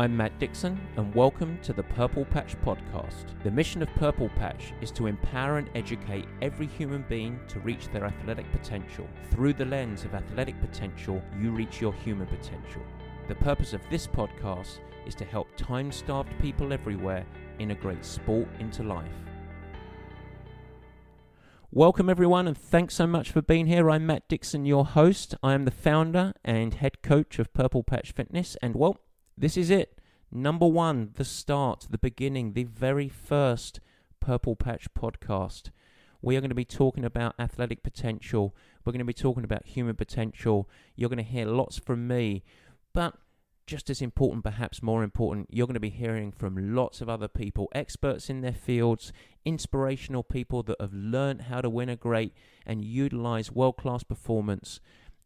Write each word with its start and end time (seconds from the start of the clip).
I'm 0.00 0.16
Matt 0.16 0.38
Dixon, 0.38 0.80
and 0.96 1.14
welcome 1.14 1.58
to 1.60 1.74
the 1.74 1.82
Purple 1.82 2.24
Patch 2.24 2.58
Podcast. 2.62 3.38
The 3.44 3.50
mission 3.50 3.82
of 3.82 3.94
Purple 3.96 4.30
Patch 4.30 4.72
is 4.80 4.90
to 4.92 5.06
empower 5.06 5.58
and 5.58 5.68
educate 5.74 6.24
every 6.40 6.68
human 6.68 7.04
being 7.06 7.38
to 7.48 7.60
reach 7.60 7.88
their 7.88 8.06
athletic 8.06 8.50
potential. 8.50 9.06
Through 9.30 9.52
the 9.52 9.66
lens 9.66 10.06
of 10.06 10.14
athletic 10.14 10.58
potential, 10.58 11.20
you 11.38 11.50
reach 11.50 11.82
your 11.82 11.92
human 11.92 12.26
potential. 12.28 12.80
The 13.28 13.34
purpose 13.34 13.74
of 13.74 13.82
this 13.90 14.06
podcast 14.06 14.78
is 15.06 15.14
to 15.16 15.26
help 15.26 15.48
time 15.58 15.92
starved 15.92 16.32
people 16.40 16.72
everywhere 16.72 17.26
integrate 17.58 18.02
sport 18.02 18.48
into 18.58 18.82
life. 18.82 19.12
Welcome, 21.70 22.08
everyone, 22.08 22.48
and 22.48 22.56
thanks 22.56 22.94
so 22.94 23.06
much 23.06 23.30
for 23.30 23.42
being 23.42 23.66
here. 23.66 23.90
I'm 23.90 24.06
Matt 24.06 24.26
Dixon, 24.28 24.64
your 24.64 24.86
host. 24.86 25.34
I 25.42 25.52
am 25.52 25.66
the 25.66 25.70
founder 25.70 26.32
and 26.42 26.72
head 26.72 27.02
coach 27.02 27.38
of 27.38 27.52
Purple 27.52 27.84
Patch 27.84 28.12
Fitness, 28.12 28.56
and 28.62 28.74
well, 28.74 28.98
this 29.40 29.56
is 29.56 29.70
it. 29.70 29.98
Number 30.30 30.66
one, 30.66 31.10
the 31.14 31.24
start, 31.24 31.86
the 31.90 31.98
beginning, 31.98 32.52
the 32.52 32.64
very 32.64 33.08
first 33.08 33.80
Purple 34.20 34.54
Patch 34.54 34.86
podcast. 34.96 35.70
We 36.20 36.36
are 36.36 36.40
going 36.40 36.50
to 36.50 36.54
be 36.54 36.66
talking 36.66 37.06
about 37.06 37.34
athletic 37.38 37.82
potential. 37.82 38.54
We're 38.84 38.92
going 38.92 38.98
to 38.98 39.04
be 39.06 39.14
talking 39.14 39.42
about 39.42 39.66
human 39.66 39.96
potential. 39.96 40.68
You're 40.94 41.08
going 41.08 41.24
to 41.24 41.30
hear 41.30 41.46
lots 41.46 41.78
from 41.78 42.06
me. 42.06 42.44
But 42.92 43.14
just 43.66 43.88
as 43.88 44.02
important, 44.02 44.44
perhaps 44.44 44.82
more 44.82 45.02
important, 45.02 45.48
you're 45.50 45.66
going 45.66 45.74
to 45.74 45.80
be 45.80 45.88
hearing 45.88 46.32
from 46.32 46.74
lots 46.74 47.00
of 47.00 47.08
other 47.08 47.28
people, 47.28 47.68
experts 47.74 48.28
in 48.28 48.42
their 48.42 48.52
fields, 48.52 49.10
inspirational 49.46 50.22
people 50.22 50.62
that 50.64 50.80
have 50.80 50.92
learned 50.92 51.42
how 51.42 51.62
to 51.62 51.70
win 51.70 51.88
a 51.88 51.96
great 51.96 52.34
and 52.66 52.84
utilize 52.84 53.50
world 53.50 53.78
class 53.78 54.02
performance, 54.02 54.80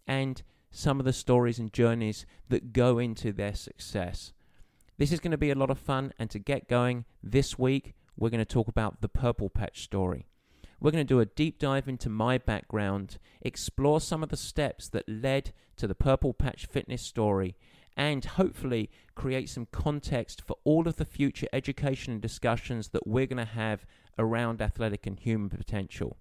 and 0.07 0.43
some 0.75 0.99
of 0.99 1.07
the 1.07 1.13
stories 1.13 1.59
and 1.59 1.73
journeys 1.73 2.27
that 2.49 2.73
go 2.73 2.99
into 2.99 3.33
their 3.33 3.55
success. 3.55 4.33
This 4.99 5.13
is 5.13 5.21
going 5.21 5.31
to 5.31 5.39
be 5.39 5.51
a 5.51 5.55
lot 5.55 5.71
of 5.71 5.79
fun, 5.79 6.13
and 6.19 6.29
to 6.31 6.39
get 6.39 6.69
going 6.69 7.05
this 7.23 7.59
week, 7.59 7.95
we're 8.17 8.31
going 8.31 8.39
to 8.39 8.45
talk 8.45 8.69
about 8.69 9.01
the 9.01 9.09
Purple 9.09 9.49
Patch 9.49 9.83
story. 9.83 10.27
We're 10.81 10.91
going 10.91 11.07
to 11.07 11.15
do 11.15 11.21
a 11.21 11.27
deep 11.27 11.59
dive 11.61 11.89
into 11.89 12.09
my 12.09 12.39
background, 12.39 13.19
explore 13.41 14.01
some 14.01 14.23
of 14.23 14.29
the 14.29 14.37
steps 14.37 14.89
that 14.89 15.09
led 15.09 15.53
to 15.77 15.87
the 15.87 15.95
Purple 15.95 16.35
Patch 16.35 16.67
fitness 16.67 17.03
story, 17.03 17.57
and 17.97 18.25
hopefully 18.25 18.91
create 19.15 19.49
some 19.49 19.69
context 19.71 20.43
for 20.43 20.57
all 20.65 20.89
of 20.89 20.97
the 20.97 21.05
future 21.05 21.47
education 21.53 22.13
and 22.13 22.21
discussions 22.21 22.89
that 22.89 23.07
we're 23.07 23.27
going 23.27 23.37
to 23.37 23.53
have 23.53 23.87
around 24.19 24.61
athletic 24.61 25.07
and 25.07 25.21
human 25.21 25.49
potential. 25.49 26.17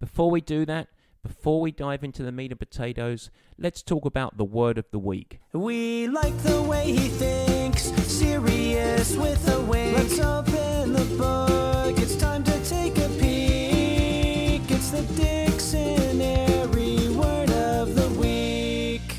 Before 0.00 0.30
we 0.30 0.40
do 0.40 0.66
that, 0.66 0.88
before 1.26 1.60
we 1.60 1.72
dive 1.72 2.04
into 2.04 2.22
the 2.22 2.30
meat 2.30 2.52
and 2.52 2.60
potatoes, 2.60 3.30
let's 3.58 3.82
talk 3.82 4.04
about 4.04 4.36
the 4.36 4.44
word 4.44 4.78
of 4.78 4.88
the 4.92 4.98
week. 4.98 5.40
We 5.52 6.06
like 6.06 6.36
the 6.44 6.62
way 6.62 6.92
he 6.92 7.08
thinks, 7.08 7.82
serious 8.06 9.16
with 9.16 9.48
a 9.52 9.60
wink. 9.62 9.98
Let's 9.98 10.20
open 10.20 10.92
the 10.92 11.04
book. 11.18 11.98
It's 11.98 12.14
time 12.14 12.44
to 12.44 12.64
take 12.64 12.96
a 12.98 13.08
peek. 13.18 14.70
It's 14.70 14.90
the 14.90 15.02
dictionary 15.16 17.08
word 17.08 17.50
of 17.50 17.96
the 17.96 18.08
week. 18.20 19.16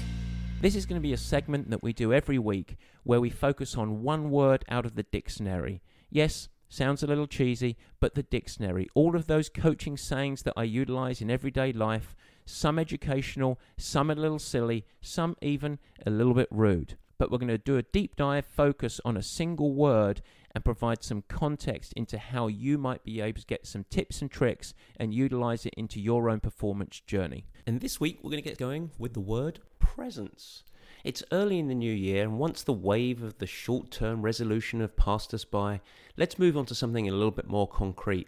This 0.61 0.75
is 0.75 0.85
going 0.85 1.01
to 1.01 1.05
be 1.05 1.11
a 1.11 1.17
segment 1.17 1.69
that 1.71 1.83
we 1.83 1.91
do 1.91 2.13
every 2.13 2.39
week 2.39 2.77
where 3.03 3.19
we 3.19 3.29
focus 3.29 3.75
on 3.75 4.01
one 4.01 4.31
word 4.31 4.63
out 4.69 4.85
of 4.85 4.95
the 4.95 5.03
dictionary. 5.03 5.81
Yes, 6.09 6.47
sounds 6.69 7.03
a 7.03 7.07
little 7.07 7.27
cheesy, 7.27 7.77
but 7.99 8.15
the 8.15 8.23
dictionary. 8.23 8.87
All 8.93 9.15
of 9.15 9.27
those 9.27 9.49
coaching 9.49 9.97
sayings 9.97 10.43
that 10.43 10.53
I 10.57 10.63
utilize 10.63 11.21
in 11.21 11.31
everyday 11.31 11.71
life, 11.71 12.15
some 12.45 12.79
educational, 12.79 13.59
some 13.77 14.09
a 14.09 14.15
little 14.15 14.39
silly, 14.39 14.85
some 15.01 15.35
even 15.41 15.79
a 16.05 16.09
little 16.09 16.33
bit 16.33 16.47
rude. 16.51 16.97
But 17.17 17.31
we're 17.31 17.39
going 17.39 17.47
to 17.49 17.57
do 17.57 17.77
a 17.77 17.83
deep 17.83 18.15
dive 18.15 18.45
focus 18.45 19.01
on 19.03 19.17
a 19.17 19.23
single 19.23 19.73
word 19.73 20.21
and 20.53 20.63
provide 20.63 21.03
some 21.03 21.23
context 21.27 21.93
into 21.93 22.17
how 22.17 22.47
you 22.47 22.77
might 22.77 23.03
be 23.03 23.21
able 23.21 23.39
to 23.39 23.45
get 23.45 23.67
some 23.67 23.85
tips 23.89 24.21
and 24.21 24.31
tricks 24.31 24.73
and 24.99 25.13
utilize 25.13 25.65
it 25.65 25.73
into 25.75 25.99
your 25.99 26.29
own 26.29 26.39
performance 26.39 26.99
journey. 26.99 27.45
And 27.65 27.81
this 27.81 27.99
week 27.99 28.19
we're 28.21 28.31
going 28.31 28.41
to 28.41 28.49
get 28.49 28.57
going 28.57 28.91
with 28.97 29.13
the 29.13 29.19
word 29.19 29.59
presence. 29.79 30.63
It's 31.03 31.23
early 31.31 31.59
in 31.59 31.67
the 31.67 31.75
new 31.75 31.93
year, 31.93 32.23
and 32.23 32.39
once 32.39 32.63
the 32.63 32.73
wave 32.73 33.21
of 33.21 33.37
the 33.37 33.47
short 33.47 33.91
term 33.91 34.21
resolution 34.21 34.79
have 34.81 34.95
passed 34.95 35.33
us 35.33 35.45
by, 35.45 35.81
let's 36.17 36.39
move 36.39 36.57
on 36.57 36.65
to 36.67 36.75
something 36.75 37.07
a 37.07 37.13
little 37.13 37.31
bit 37.31 37.47
more 37.47 37.67
concrete. 37.67 38.27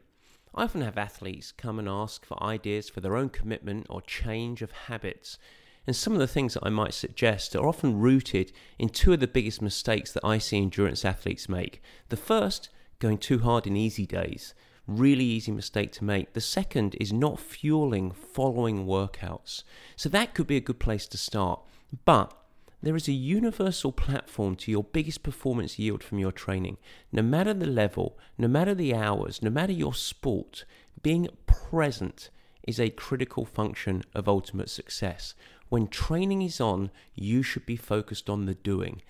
I 0.53 0.63
often 0.63 0.81
have 0.81 0.97
athletes 0.97 1.51
come 1.51 1.79
and 1.79 1.87
ask 1.87 2.25
for 2.25 2.41
ideas 2.43 2.89
for 2.89 3.01
their 3.01 3.15
own 3.15 3.29
commitment 3.29 3.87
or 3.89 4.01
change 4.01 4.61
of 4.61 4.71
habits. 4.71 5.37
And 5.85 5.95
some 5.95 6.13
of 6.13 6.19
the 6.19 6.27
things 6.27 6.53
that 6.53 6.65
I 6.65 6.69
might 6.69 6.93
suggest 6.93 7.55
are 7.55 7.67
often 7.67 7.99
rooted 7.99 8.51
in 8.77 8.89
two 8.89 9.13
of 9.13 9.19
the 9.19 9.27
biggest 9.27 9.61
mistakes 9.61 10.11
that 10.11 10.25
I 10.25 10.37
see 10.37 10.57
endurance 10.57 11.05
athletes 11.05 11.49
make. 11.49 11.81
The 12.09 12.17
first, 12.17 12.69
going 12.99 13.17
too 13.17 13.39
hard 13.39 13.65
in 13.65 13.75
easy 13.75 14.05
days. 14.05 14.53
Really 14.85 15.23
easy 15.23 15.51
mistake 15.51 15.91
to 15.93 16.03
make. 16.03 16.33
The 16.33 16.41
second 16.41 16.95
is 16.99 17.13
not 17.13 17.39
fueling 17.39 18.11
following 18.11 18.85
workouts. 18.85 19.63
So 19.95 20.09
that 20.09 20.33
could 20.33 20.47
be 20.47 20.57
a 20.57 20.61
good 20.61 20.79
place 20.79 21.07
to 21.07 21.17
start. 21.17 21.61
But 22.05 22.35
there 22.81 22.95
is 22.95 23.07
a 23.07 23.13
universal 23.13 23.91
platform 23.91 24.55
to 24.55 24.71
your 24.71 24.83
biggest 24.83 25.21
performance 25.21 25.77
yield 25.77 26.03
from 26.03 26.19
your 26.19 26.31
training. 26.31 26.77
No 27.11 27.21
matter 27.21 27.53
the 27.53 27.67
level, 27.67 28.17
no 28.37 28.47
matter 28.47 28.73
the 28.73 28.95
hours, 28.95 29.41
no 29.41 29.49
matter 29.49 29.73
your 29.73 29.93
sport, 29.93 30.63
being 31.01 31.27
present 31.45 32.29
is 32.63 32.79
a 32.79 32.89
critical 32.89 33.45
function 33.45 34.03
of 34.13 34.29
ultimate 34.29 34.69
success. 34.69 35.33
When 35.69 35.87
training 35.87 36.41
is 36.41 36.61
on, 36.61 36.91
you 37.13 37.43
should 37.43 37.65
be 37.65 37.75
focused 37.75 38.29
on 38.29 38.45
the 38.45 38.55
doing. 38.55 39.01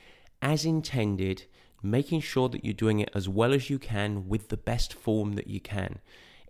As 0.41 0.65
intended, 0.65 1.45
making 1.83 2.21
sure 2.21 2.49
that 2.49 2.65
you're 2.65 2.73
doing 2.73 2.99
it 2.99 3.11
as 3.13 3.29
well 3.29 3.53
as 3.53 3.69
you 3.69 3.79
can 3.79 4.27
with 4.27 4.49
the 4.49 4.57
best 4.57 4.93
form 4.93 5.33
that 5.33 5.47
you 5.47 5.59
can. 5.59 5.99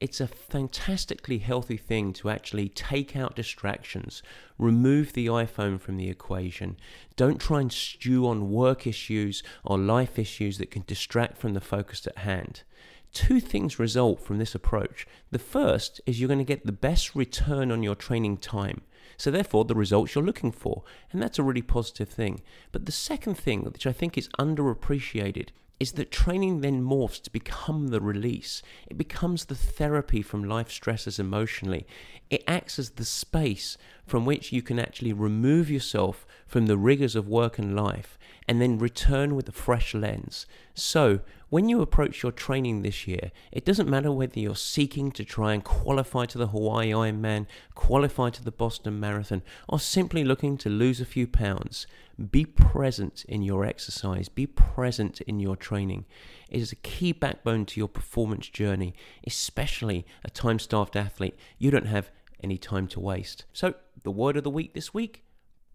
It's 0.02 0.22
a 0.22 0.28
fantastically 0.28 1.40
healthy 1.40 1.76
thing 1.76 2.14
to 2.14 2.30
actually 2.30 2.70
take 2.70 3.18
out 3.18 3.36
distractions, 3.36 4.24
remove 4.58 5.12
the 5.12 5.28
iPhone 5.28 5.80
from 5.80 5.98
the 5.98 6.10
equation. 6.10 6.78
Don't 7.18 7.42
try 7.42 7.60
and 7.60 7.72
stew 7.72 8.26
on 8.26 8.50
work 8.50 8.88
issues 8.88 9.44
or 9.66 9.78
life 9.78 10.18
issues 10.18 10.58
that 10.58 10.72
can 10.72 10.86
distract 10.88 11.38
from 11.38 11.54
the 11.54 11.60
focus 11.60 12.08
at 12.08 12.20
hand. 12.20 12.64
Two 13.12 13.42
things 13.42 13.80
result 13.80 14.22
from 14.22 14.38
this 14.38 14.56
approach. 14.56 15.06
The 15.32 15.40
first 15.40 16.00
is 16.06 16.20
you're 16.20 16.28
going 16.28 16.40
to 16.40 16.46
get 16.46 16.66
the 16.66 16.72
best 16.72 17.14
return 17.14 17.70
on 17.70 17.84
your 17.84 17.96
training 17.96 18.38
time. 18.38 18.82
So, 19.18 19.32
therefore, 19.32 19.66
the 19.66 19.76
results 19.76 20.16
you're 20.16 20.24
looking 20.24 20.54
for. 20.54 20.84
And 21.12 21.22
that's 21.22 21.40
a 21.40 21.44
really 21.44 21.62
positive 21.62 22.08
thing. 22.08 22.42
But 22.72 22.86
the 22.86 22.94
second 22.94 23.36
thing, 23.36 23.64
which 23.64 23.86
I 23.86 23.92
think 23.92 24.18
is 24.18 24.30
underappreciated, 24.40 25.50
is 25.80 25.94
that 25.94 26.12
training 26.12 26.60
then 26.60 26.84
morphs 26.84 27.22
to 27.24 27.32
become 27.32 27.88
the 27.88 28.02
release. 28.02 28.62
It 28.88 28.98
becomes 28.98 29.46
the 29.46 29.56
therapy 29.56 30.22
from 30.22 30.44
life 30.44 30.70
stresses 30.70 31.20
emotionally. 31.20 31.88
It 32.30 32.44
acts 32.48 32.78
as 32.78 32.92
the 32.92 33.06
space 33.06 33.78
from 34.06 34.26
which 34.26 34.52
you 34.52 34.62
can 34.62 34.78
actually 34.78 35.14
remove 35.14 35.70
yourself 35.70 36.28
from 36.50 36.66
the 36.66 36.78
rigors 36.78 37.16
of 37.16 37.28
work 37.28 37.60
and 37.60 37.76
life 37.76 38.18
and 38.48 38.60
then 38.60 38.80
return 38.80 39.36
with 39.36 39.48
a 39.48 39.52
fresh 39.52 39.94
lens. 39.94 40.48
So, 40.74 41.20
when 41.50 41.70
you 41.70 41.82
approach 41.82 42.24
your 42.24 42.32
training 42.32 42.82
this 42.82 43.08
year, 43.08 43.32
it 43.52 43.64
doesn't 43.64 43.90
matter 43.90 44.12
whether 44.12 44.40
you're 44.40 44.56
seeking 44.56 45.12
to 45.12 45.24
try 45.24 45.54
and 45.54 45.64
qualify 45.64 46.26
to 46.26 46.38
the 46.40 46.48
Hawaii 46.48 46.90
Ironman, 46.90 47.46
qualify 47.76 48.32
to 48.32 48.44
the 48.44 48.52
Boston 48.52 49.00
Marathon, 49.00 49.44
or 49.68 49.80
simply 49.80 50.24
looking 50.24 50.58
to 50.58 50.70
lose 50.70 51.00
a 51.00 51.06
few 51.06 51.28
pounds. 51.28 51.86
Be 52.32 52.44
present 52.44 53.24
in 53.30 53.44
your 53.44 53.64
exercise, 53.66 54.30
be 54.30 54.48
present 54.48 55.22
in 55.22 55.40
your 55.40 55.56
training. 55.56 56.06
It 56.50 56.60
is 56.60 56.72
a 56.72 56.78
key 56.78 57.12
backbone 57.12 57.68
to 57.68 57.80
your 57.80 57.88
performance 57.88 58.48
journey, 58.50 58.96
especially 59.28 60.08
a 60.24 60.30
time 60.32 60.58
starved 60.58 60.98
athlete. 60.98 61.38
You 61.60 61.70
don't 61.70 61.86
have 61.86 62.10
any 62.44 62.58
time 62.58 62.88
to 62.88 63.00
waste. 63.00 63.46
So, 63.54 63.76
the 64.02 64.12
word 64.12 64.38
of 64.38 64.44
the 64.44 64.50
week 64.50 64.74
this 64.74 64.92
week 64.92 65.24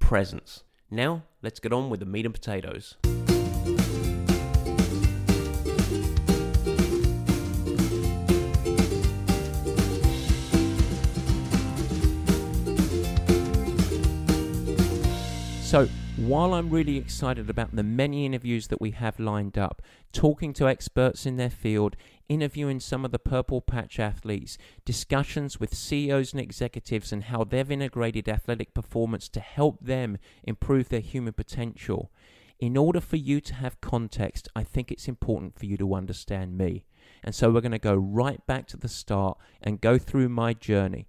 presence. 0.04 0.65
Now, 0.91 1.22
let's 1.41 1.59
get 1.60 1.72
on 1.72 1.88
with 1.88 2.00
the 2.00 2.04
meat 2.04 2.26
and 2.26 2.34
potatoes. 2.34 2.97
So, 15.62 15.89
while 16.28 16.54
I'm 16.54 16.71
really 16.71 16.97
excited 16.97 17.50
about 17.50 17.76
the 17.76 17.82
many 17.82 18.24
interviews 18.24 18.68
that 18.68 18.80
we 18.80 18.92
have 18.92 19.21
lined 19.21 19.59
up, 19.59 19.82
talking 20.10 20.54
to 20.54 20.66
experts 20.66 21.26
in 21.26 21.36
their 21.36 21.50
field, 21.50 21.97
interviewing 22.30 22.80
some 22.80 23.04
of 23.04 23.10
the 23.10 23.18
Purple 23.18 23.60
Patch 23.60 23.98
athletes, 23.98 24.56
discussions 24.86 25.60
with 25.60 25.74
CEOs 25.74 26.32
and 26.32 26.41
executives, 26.41 27.12
and 27.12 27.24
how 27.24 27.44
they've 27.44 27.71
integrated 27.71 28.26
athletic 28.26 28.72
performance 28.72 29.28
to 29.28 29.41
help 29.41 29.78
them 29.80 30.16
improve 30.44 30.88
their 30.88 31.00
human 31.00 31.34
potential. 31.34 32.10
In 32.59 32.78
order 32.78 33.00
for 33.00 33.16
you 33.16 33.42
to 33.42 33.54
have 33.56 33.82
context, 33.82 34.48
I 34.56 34.65
think 34.65 34.91
it's 34.91 35.09
important 35.09 35.59
for 35.59 35.66
you 35.66 35.76
to 35.76 35.94
understand 35.94 36.56
me. 36.56 36.86
And 37.22 37.34
so 37.34 37.50
we're 37.50 37.60
going 37.60 37.72
to 37.72 37.78
go 37.78 37.94
right 37.94 38.44
back 38.47 38.66
to 38.68 38.78
the 38.78 38.88
start 38.88 39.36
and 39.60 39.78
go 39.78 39.98
through 39.98 40.30
my 40.30 40.54
journey. 40.54 41.06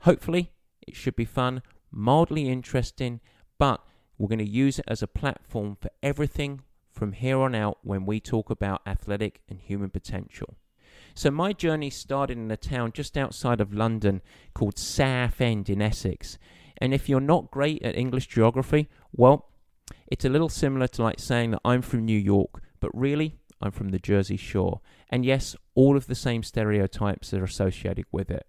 Hopefully, 0.00 0.50
it 0.88 0.96
should 0.96 1.14
be 1.14 1.24
fun, 1.24 1.62
mildly 1.92 2.48
interesting, 2.48 3.20
but 3.60 3.80
we're 4.18 4.28
going 4.28 4.38
to 4.38 4.48
use 4.48 4.78
it 4.78 4.84
as 4.88 5.02
a 5.02 5.06
platform 5.06 5.76
for 5.80 5.90
everything 6.02 6.62
from 6.90 7.12
here 7.12 7.38
on 7.38 7.54
out 7.54 7.78
when 7.82 8.06
we 8.06 8.20
talk 8.20 8.50
about 8.50 8.80
athletic 8.86 9.42
and 9.48 9.60
human 9.60 9.90
potential. 9.90 10.56
So, 11.14 11.30
my 11.30 11.52
journey 11.52 11.90
started 11.90 12.36
in 12.36 12.50
a 12.50 12.56
town 12.56 12.92
just 12.92 13.16
outside 13.16 13.60
of 13.60 13.72
London 13.72 14.22
called 14.54 14.78
Southend 14.78 15.68
in 15.68 15.80
Essex. 15.80 16.38
And 16.78 16.92
if 16.92 17.08
you're 17.08 17.20
not 17.20 17.50
great 17.50 17.82
at 17.82 17.96
English 17.96 18.26
geography, 18.26 18.88
well, 19.12 19.48
it's 20.06 20.24
a 20.24 20.28
little 20.28 20.48
similar 20.48 20.86
to 20.88 21.02
like 21.02 21.18
saying 21.18 21.52
that 21.52 21.60
I'm 21.64 21.82
from 21.82 22.04
New 22.04 22.18
York, 22.18 22.62
but 22.80 22.90
really, 22.96 23.36
I'm 23.60 23.70
from 23.70 23.88
the 23.90 23.98
Jersey 23.98 24.36
Shore. 24.36 24.80
And 25.08 25.24
yes, 25.24 25.56
all 25.74 25.96
of 25.96 26.06
the 26.06 26.14
same 26.14 26.42
stereotypes 26.42 27.32
are 27.32 27.44
associated 27.44 28.06
with 28.12 28.30
it. 28.30 28.46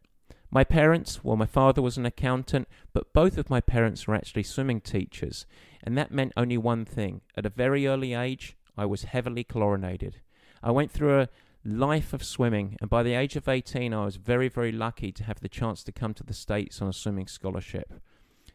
My 0.50 0.64
parents, 0.64 1.24
well, 1.24 1.36
my 1.36 1.46
father 1.46 1.82
was 1.82 1.98
an 1.98 2.06
accountant, 2.06 2.68
but 2.94 3.14
both 3.14 3.38
of 3.38 3.50
my 3.50 3.60
parents 3.60 4.08
were 4.08 4.16
actually 4.16 4.44
swimming 4.44 4.80
teachers. 4.80 5.46
And 5.84 5.98
that 5.98 6.12
meant 6.12 6.34
only 6.38 6.58
one 6.58 6.86
thing. 6.86 7.22
At 7.36 7.46
a 7.46 7.50
very 7.50 7.86
early 7.86 8.14
age, 8.14 8.56
I 8.78 8.86
was 8.86 9.04
heavily 9.04 9.44
chlorinated. 9.44 10.22
I 10.64 10.72
went 10.72 10.92
through 10.92 11.20
a 11.20 11.30
life 11.66 12.14
of 12.14 12.24
swimming, 12.24 12.78
and 12.80 12.90
by 12.90 13.04
the 13.04 13.14
age 13.14 13.36
of 13.36 13.50
18, 13.50 13.94
I 13.94 14.06
was 14.06 14.16
very, 14.16 14.48
very 14.48 14.72
lucky 14.72 15.12
to 15.12 15.24
have 15.26 15.42
the 15.42 15.50
chance 15.50 15.84
to 15.84 15.92
come 15.92 16.14
to 16.14 16.24
the 16.24 16.34
States 16.34 16.82
on 16.82 16.88
a 16.88 16.94
swimming 16.94 17.28
scholarship. 17.28 17.94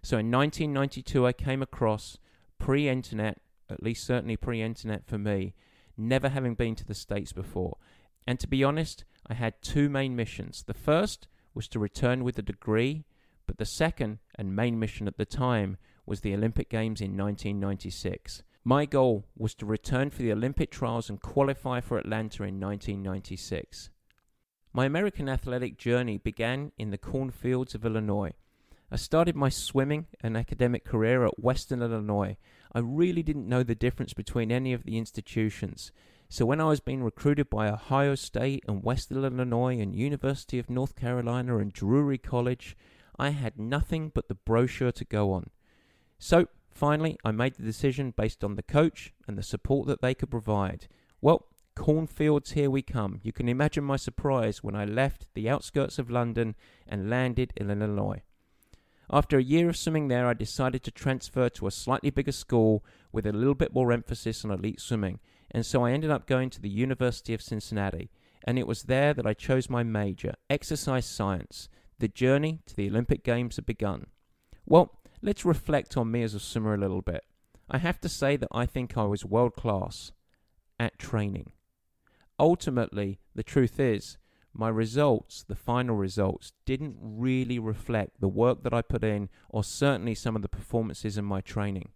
So 0.02 0.18
in 0.18 0.30
1992, 0.30 1.26
I 1.26 1.32
came 1.32 1.62
across 1.62 2.18
pre 2.58 2.88
internet, 2.88 3.38
at 3.68 3.82
least 3.82 4.04
certainly 4.04 4.36
pre 4.36 4.62
internet 4.62 5.06
for 5.06 5.18
me, 5.18 5.54
never 5.96 6.30
having 6.30 6.54
been 6.54 6.74
to 6.76 6.86
the 6.86 6.94
States 6.94 7.32
before. 7.32 7.76
And 8.26 8.40
to 8.40 8.48
be 8.48 8.64
honest, 8.64 9.04
I 9.26 9.34
had 9.34 9.60
two 9.62 9.88
main 9.88 10.16
missions. 10.16 10.64
The 10.66 10.74
first 10.74 11.28
was 11.54 11.68
to 11.68 11.78
return 11.78 12.24
with 12.24 12.38
a 12.38 12.42
degree, 12.42 13.04
but 13.46 13.58
the 13.58 13.64
second 13.64 14.18
and 14.34 14.56
main 14.56 14.78
mission 14.78 15.06
at 15.06 15.16
the 15.16 15.26
time 15.26 15.76
was 16.06 16.20
the 16.20 16.34
Olympic 16.34 16.68
Games 16.68 17.00
in 17.00 17.16
1996. 17.16 18.42
My 18.64 18.86
goal 18.86 19.26
was 19.36 19.54
to 19.56 19.66
return 19.66 20.10
for 20.10 20.22
the 20.22 20.32
Olympic 20.32 20.70
trials 20.70 21.10
and 21.10 21.20
qualify 21.20 21.80
for 21.80 21.98
Atlanta 21.98 22.44
in 22.44 22.60
1996. 22.60 23.90
My 24.72 24.86
American 24.86 25.28
athletic 25.28 25.76
journey 25.76 26.16
began 26.18 26.72
in 26.78 26.90
the 26.90 26.98
cornfields 26.98 27.74
of 27.74 27.84
Illinois. 27.84 28.32
I 28.90 28.96
started 28.96 29.34
my 29.34 29.48
swimming 29.48 30.06
and 30.20 30.36
academic 30.36 30.84
career 30.84 31.24
at 31.26 31.42
Western 31.42 31.82
Illinois. 31.82 32.36
I 32.74 32.78
really 32.78 33.22
didn't 33.22 33.48
know 33.48 33.62
the 33.62 33.74
difference 33.74 34.14
between 34.14 34.52
any 34.52 34.72
of 34.72 34.84
the 34.84 34.96
institutions. 34.96 35.92
So 36.32 36.46
when 36.46 36.62
I 36.62 36.64
was 36.64 36.80
being 36.80 37.04
recruited 37.04 37.50
by 37.50 37.68
Ohio 37.68 38.14
State 38.14 38.64
and 38.66 38.82
Western 38.82 39.22
Illinois 39.22 39.78
and 39.78 39.94
University 39.94 40.58
of 40.58 40.70
North 40.70 40.96
Carolina 40.96 41.58
and 41.58 41.70
Drury 41.70 42.16
College, 42.16 42.74
I 43.18 43.28
had 43.28 43.58
nothing 43.58 44.10
but 44.14 44.28
the 44.28 44.34
brochure 44.34 44.92
to 44.92 45.04
go 45.04 45.30
on. 45.32 45.50
So 46.18 46.46
finally, 46.70 47.18
I 47.22 47.32
made 47.32 47.56
the 47.56 47.62
decision 47.62 48.14
based 48.16 48.42
on 48.42 48.54
the 48.54 48.62
coach 48.62 49.12
and 49.28 49.36
the 49.36 49.42
support 49.42 49.86
that 49.88 50.00
they 50.00 50.14
could 50.14 50.30
provide. 50.30 50.88
Well, 51.20 51.48
cornfields, 51.76 52.52
here 52.52 52.70
we 52.70 52.80
come. 52.80 53.20
You 53.22 53.34
can 53.34 53.50
imagine 53.50 53.84
my 53.84 53.96
surprise 53.96 54.64
when 54.64 54.74
I 54.74 54.86
left 54.86 55.26
the 55.34 55.50
outskirts 55.50 55.98
of 55.98 56.10
London 56.10 56.54
and 56.88 57.10
landed 57.10 57.52
in 57.56 57.70
Illinois. 57.70 58.22
After 59.10 59.36
a 59.36 59.42
year 59.42 59.68
of 59.68 59.76
swimming 59.76 60.08
there, 60.08 60.26
I 60.26 60.32
decided 60.32 60.82
to 60.84 60.90
transfer 60.90 61.50
to 61.50 61.66
a 61.66 61.70
slightly 61.70 62.08
bigger 62.08 62.32
school 62.32 62.82
with 63.12 63.26
a 63.26 63.32
little 63.32 63.54
bit 63.54 63.74
more 63.74 63.92
emphasis 63.92 64.46
on 64.46 64.50
elite 64.50 64.80
swimming, 64.80 65.20
and 65.52 65.64
so 65.64 65.84
I 65.84 65.92
ended 65.92 66.10
up 66.10 66.26
going 66.26 66.50
to 66.50 66.60
the 66.60 66.68
University 66.68 67.34
of 67.34 67.42
Cincinnati. 67.42 68.10
And 68.44 68.58
it 68.58 68.66
was 68.66 68.84
there 68.84 69.14
that 69.14 69.26
I 69.26 69.34
chose 69.34 69.70
my 69.70 69.84
major, 69.84 70.34
exercise 70.50 71.06
science. 71.06 71.68
The 72.00 72.08
journey 72.08 72.60
to 72.66 72.74
the 72.74 72.88
Olympic 72.88 73.22
Games 73.22 73.54
had 73.54 73.66
begun. 73.66 74.06
Well, 74.66 74.98
let's 75.20 75.44
reflect 75.44 75.96
on 75.96 76.10
me 76.10 76.24
as 76.24 76.34
a 76.34 76.40
swimmer 76.40 76.74
a 76.74 76.78
little 76.78 77.02
bit. 77.02 77.24
I 77.70 77.78
have 77.78 78.00
to 78.00 78.08
say 78.08 78.36
that 78.36 78.48
I 78.50 78.66
think 78.66 78.96
I 78.96 79.04
was 79.04 79.24
world 79.24 79.54
class 79.54 80.10
at 80.80 80.98
training. 80.98 81.52
Ultimately, 82.40 83.20
the 83.34 83.44
truth 83.44 83.78
is, 83.78 84.18
my 84.52 84.68
results, 84.68 85.44
the 85.46 85.54
final 85.54 85.94
results, 85.94 86.52
didn't 86.66 86.96
really 87.00 87.58
reflect 87.58 88.20
the 88.20 88.28
work 88.28 88.64
that 88.64 88.74
I 88.74 88.82
put 88.82 89.04
in, 89.04 89.28
or 89.48 89.62
certainly 89.62 90.14
some 90.14 90.34
of 90.34 90.42
the 90.42 90.48
performances 90.48 91.16
in 91.16 91.24
my 91.24 91.40
training. 91.40 91.90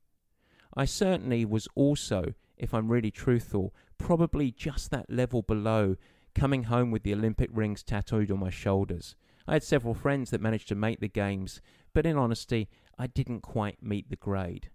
I 0.76 0.84
certainly 0.84 1.44
was 1.44 1.66
also, 1.74 2.34
if 2.56 2.72
I'm 2.74 2.88
really 2.88 3.10
truthful, 3.10 3.74
probably 3.98 4.50
just 4.50 4.90
that 4.90 5.10
level 5.10 5.42
below 5.42 5.96
coming 6.34 6.64
home 6.64 6.90
with 6.90 7.02
the 7.02 7.14
Olympic 7.14 7.50
rings 7.52 7.82
tattooed 7.82 8.30
on 8.30 8.38
my 8.38 8.50
shoulders. 8.50 9.16
I 9.46 9.54
had 9.54 9.62
several 9.62 9.94
friends 9.94 10.30
that 10.30 10.40
managed 10.40 10.68
to 10.68 10.74
make 10.74 11.00
the 11.00 11.08
games, 11.08 11.60
but 11.94 12.06
in 12.06 12.16
honesty, 12.16 12.68
I 12.98 13.06
didn't 13.06 13.40
quite 13.40 13.82
meet 13.82 14.10
the 14.10 14.16
grade. 14.16 14.70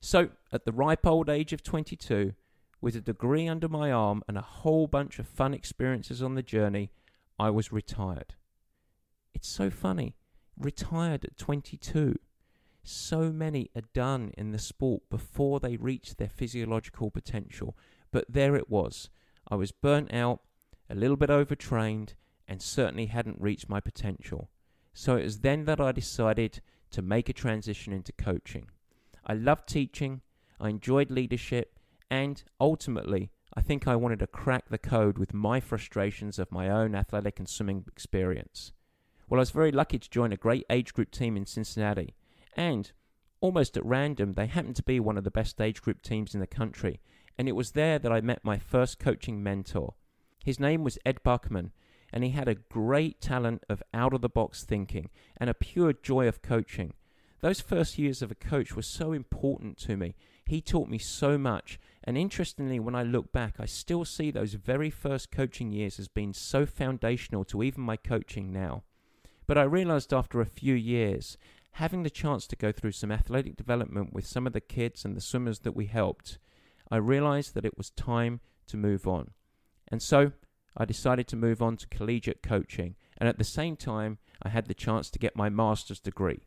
So, 0.00 0.30
at 0.52 0.64
the 0.64 0.72
ripe 0.72 1.06
old 1.06 1.28
age 1.28 1.52
of 1.52 1.62
22, 1.62 2.34
with 2.80 2.96
a 2.96 3.00
degree 3.00 3.48
under 3.48 3.68
my 3.68 3.90
arm 3.90 4.22
and 4.28 4.36
a 4.36 4.42
whole 4.42 4.86
bunch 4.86 5.18
of 5.18 5.26
fun 5.26 5.54
experiences 5.54 6.22
on 6.22 6.34
the 6.34 6.42
journey, 6.42 6.90
I 7.38 7.50
was 7.50 7.72
retired. 7.72 8.34
It's 9.34 9.48
so 9.48 9.70
funny. 9.70 10.16
Retired 10.58 11.24
at 11.24 11.36
22. 11.36 12.16
So 12.88 13.32
many 13.32 13.68
are 13.74 13.82
done 13.94 14.32
in 14.38 14.52
the 14.52 14.60
sport 14.60 15.02
before 15.10 15.58
they 15.58 15.76
reach 15.76 16.14
their 16.14 16.28
physiological 16.28 17.10
potential. 17.10 17.76
But 18.12 18.26
there 18.28 18.54
it 18.54 18.70
was. 18.70 19.10
I 19.48 19.56
was 19.56 19.72
burnt 19.72 20.14
out, 20.14 20.42
a 20.88 20.94
little 20.94 21.16
bit 21.16 21.28
overtrained, 21.28 22.14
and 22.46 22.62
certainly 22.62 23.06
hadn't 23.06 23.40
reached 23.40 23.68
my 23.68 23.80
potential. 23.80 24.50
So 24.94 25.16
it 25.16 25.24
was 25.24 25.40
then 25.40 25.64
that 25.64 25.80
I 25.80 25.90
decided 25.90 26.60
to 26.92 27.02
make 27.02 27.28
a 27.28 27.32
transition 27.32 27.92
into 27.92 28.12
coaching. 28.12 28.68
I 29.26 29.34
loved 29.34 29.68
teaching, 29.68 30.20
I 30.60 30.68
enjoyed 30.68 31.10
leadership, 31.10 31.80
and 32.08 32.40
ultimately, 32.60 33.32
I 33.54 33.62
think 33.62 33.88
I 33.88 33.96
wanted 33.96 34.20
to 34.20 34.28
crack 34.28 34.68
the 34.68 34.78
code 34.78 35.18
with 35.18 35.34
my 35.34 35.58
frustrations 35.58 36.38
of 36.38 36.52
my 36.52 36.70
own 36.70 36.94
athletic 36.94 37.40
and 37.40 37.48
swimming 37.48 37.84
experience. 37.88 38.72
Well, 39.28 39.40
I 39.40 39.42
was 39.42 39.50
very 39.50 39.72
lucky 39.72 39.98
to 39.98 40.08
join 40.08 40.32
a 40.32 40.36
great 40.36 40.64
age 40.70 40.94
group 40.94 41.10
team 41.10 41.36
in 41.36 41.46
Cincinnati, 41.46 42.14
and 42.56 42.90
almost 43.40 43.76
at 43.76 43.84
random, 43.84 44.34
they 44.34 44.46
happened 44.46 44.76
to 44.76 44.82
be 44.82 44.98
one 44.98 45.16
of 45.16 45.24
the 45.24 45.30
best 45.30 45.60
age 45.60 45.80
group 45.82 46.02
teams 46.02 46.34
in 46.34 46.40
the 46.40 46.46
country, 46.46 47.00
and 47.38 47.48
it 47.48 47.52
was 47.52 47.72
there 47.72 47.98
that 47.98 48.10
I 48.10 48.20
met 48.20 48.44
my 48.44 48.58
first 48.58 48.98
coaching 48.98 49.42
mentor. 49.42 49.94
His 50.44 50.58
name 50.58 50.82
was 50.82 50.98
Ed 51.04 51.22
Buckman, 51.22 51.72
and 52.12 52.24
he 52.24 52.30
had 52.30 52.48
a 52.48 52.54
great 52.54 53.20
talent 53.20 53.62
of 53.68 53.82
out 53.92 54.14
of 54.14 54.22
the 54.22 54.28
box 54.28 54.64
thinking 54.64 55.10
and 55.36 55.50
a 55.50 55.54
pure 55.54 55.92
joy 55.92 56.26
of 56.26 56.42
coaching. 56.42 56.94
Those 57.40 57.60
first 57.60 57.98
years 57.98 58.22
of 58.22 58.30
a 58.30 58.36
coach 58.36 58.74
were 58.74 58.82
so 58.82 59.12
important 59.12 59.76
to 59.78 59.96
me. 59.96 60.14
He 60.46 60.60
taught 60.60 60.88
me 60.88 60.98
so 60.98 61.36
much, 61.36 61.78
and 62.04 62.16
interestingly, 62.16 62.80
when 62.80 62.94
I 62.94 63.02
look 63.02 63.32
back, 63.32 63.56
I 63.58 63.66
still 63.66 64.04
see 64.04 64.30
those 64.30 64.54
very 64.54 64.90
first 64.90 65.30
coaching 65.30 65.72
years 65.72 65.98
as 65.98 66.08
being 66.08 66.32
so 66.32 66.64
foundational 66.64 67.44
to 67.46 67.62
even 67.62 67.82
my 67.82 67.96
coaching 67.96 68.52
now. 68.52 68.84
But 69.46 69.58
I 69.58 69.64
realized 69.64 70.14
after 70.14 70.40
a 70.40 70.46
few 70.46 70.74
years, 70.74 71.36
having 71.76 72.04
the 72.04 72.10
chance 72.10 72.46
to 72.46 72.56
go 72.56 72.72
through 72.72 72.90
some 72.90 73.12
athletic 73.12 73.54
development 73.54 74.10
with 74.10 74.26
some 74.26 74.46
of 74.46 74.54
the 74.54 74.60
kids 74.62 75.04
and 75.04 75.14
the 75.14 75.20
swimmers 75.20 75.58
that 75.58 75.76
we 75.76 75.84
helped, 75.84 76.38
I 76.90 76.96
realized 76.96 77.52
that 77.52 77.66
it 77.66 77.76
was 77.76 77.90
time 77.90 78.40
to 78.68 78.78
move 78.78 79.06
on. 79.06 79.32
And 79.88 80.00
so 80.02 80.32
I 80.74 80.86
decided 80.86 81.28
to 81.28 81.36
move 81.36 81.60
on 81.60 81.76
to 81.76 81.86
collegiate 81.88 82.42
coaching, 82.42 82.94
and 83.18 83.28
at 83.28 83.36
the 83.36 83.44
same 83.44 83.76
time, 83.76 84.16
I 84.42 84.48
had 84.48 84.68
the 84.68 84.74
chance 84.74 85.10
to 85.10 85.18
get 85.18 85.36
my 85.36 85.50
master's 85.50 86.00
degree. 86.00 86.46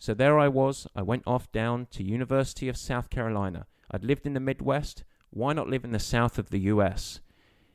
So 0.00 0.14
there 0.14 0.36
I 0.36 0.48
was. 0.48 0.88
I 0.96 1.02
went 1.02 1.22
off 1.28 1.50
down 1.52 1.86
to 1.92 2.02
University 2.02 2.68
of 2.68 2.76
South 2.76 3.08
Carolina. 3.08 3.66
I'd 3.92 4.02
lived 4.02 4.26
in 4.26 4.34
the 4.34 4.40
Midwest. 4.40 5.04
Why 5.30 5.52
not 5.52 5.68
live 5.68 5.84
in 5.84 5.92
the 5.92 6.00
south 6.00 6.40
of 6.40 6.50
the 6.50 6.60
US? 6.72 7.20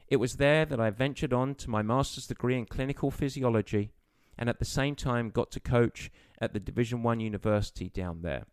It 0.10 0.18
was 0.18 0.36
there 0.36 0.66
that 0.66 0.82
I 0.82 0.90
ventured 0.90 1.32
on 1.32 1.56
to 1.56 1.70
my 1.70 1.82
master's 1.82 2.28
degree 2.28 2.58
in 2.58 2.66
clinical 2.66 3.12
physiology 3.12 3.94
and 4.38 4.50
at 4.50 4.60
the 4.60 4.66
same 4.66 4.96
time 4.96 5.30
got 5.30 5.52
to 5.52 5.60
coach 5.60 6.12
at 6.40 6.54
the 6.54 6.60
Division 6.60 7.04
1 7.04 7.20
university 7.20 7.90
down 7.90 8.22
there. 8.22 8.46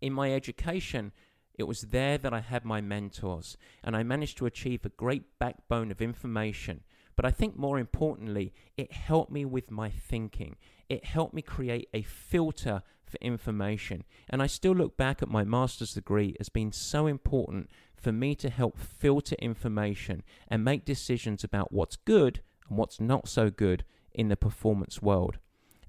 In 0.00 0.12
my 0.12 0.32
education, 0.32 1.12
it 1.54 1.68
was 1.68 1.82
there 1.82 2.16
that 2.16 2.32
I 2.32 2.40
had 2.40 2.64
my 2.64 2.80
mentors, 2.80 3.58
and 3.84 3.94
I 3.94 4.02
managed 4.02 4.38
to 4.38 4.46
achieve 4.46 4.84
a 4.84 4.90
great 4.90 5.38
backbone 5.38 5.90
of 5.90 6.00
information. 6.00 6.84
But 7.16 7.26
I 7.26 7.30
think 7.30 7.58
more 7.58 7.78
importantly, 7.78 8.54
it 8.78 8.92
helped 8.92 9.30
me 9.30 9.44
with 9.44 9.70
my 9.70 9.90
thinking. 9.90 10.56
It 10.88 11.04
helped 11.04 11.34
me 11.34 11.42
create 11.42 11.90
a 11.92 12.00
filter 12.00 12.82
for 13.04 13.18
information. 13.20 14.04
And 14.30 14.42
I 14.42 14.46
still 14.46 14.72
look 14.72 14.96
back 14.96 15.22
at 15.22 15.28
my 15.28 15.44
master's 15.44 15.92
degree 15.92 16.34
as 16.40 16.48
being 16.48 16.72
so 16.72 17.06
important 17.06 17.68
for 17.94 18.10
me 18.12 18.34
to 18.36 18.48
help 18.48 18.78
filter 18.78 19.36
information 19.38 20.22
and 20.48 20.64
make 20.64 20.86
decisions 20.86 21.44
about 21.44 21.72
what's 21.72 21.96
good 21.96 22.40
and 22.68 22.78
what's 22.78 23.00
not 23.00 23.28
so 23.28 23.50
good 23.50 23.84
in 24.14 24.28
the 24.28 24.36
performance 24.36 25.00
world. 25.02 25.38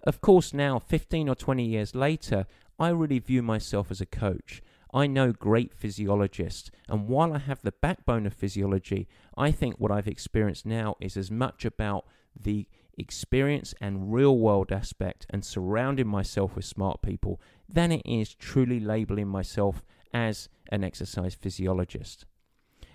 Of 0.03 0.21
course, 0.21 0.53
now, 0.53 0.79
15 0.79 1.29
or 1.29 1.35
20 1.35 1.63
years 1.63 1.93
later, 1.93 2.45
I 2.79 2.89
really 2.89 3.19
view 3.19 3.43
myself 3.43 3.91
as 3.91 4.01
a 4.01 4.05
coach. 4.05 4.61
I 4.93 5.07
know 5.07 5.31
great 5.31 5.73
physiologists, 5.73 6.71
and 6.89 7.07
while 7.07 7.33
I 7.33 7.37
have 7.37 7.61
the 7.61 7.71
backbone 7.71 8.25
of 8.25 8.33
physiology, 8.33 9.07
I 9.37 9.51
think 9.51 9.75
what 9.75 9.91
I've 9.91 10.07
experienced 10.07 10.65
now 10.65 10.95
is 10.99 11.15
as 11.15 11.31
much 11.31 11.63
about 11.63 12.05
the 12.37 12.67
experience 12.97 13.73
and 13.79 14.13
real 14.13 14.37
world 14.37 14.71
aspect 14.71 15.25
and 15.29 15.45
surrounding 15.45 16.07
myself 16.07 16.55
with 16.55 16.65
smart 16.65 17.01
people 17.01 17.39
than 17.69 17.91
it 17.91 18.01
is 18.05 18.35
truly 18.35 18.79
labeling 18.79 19.27
myself 19.27 19.81
as 20.13 20.49
an 20.69 20.83
exercise 20.83 21.35
physiologist. 21.35 22.25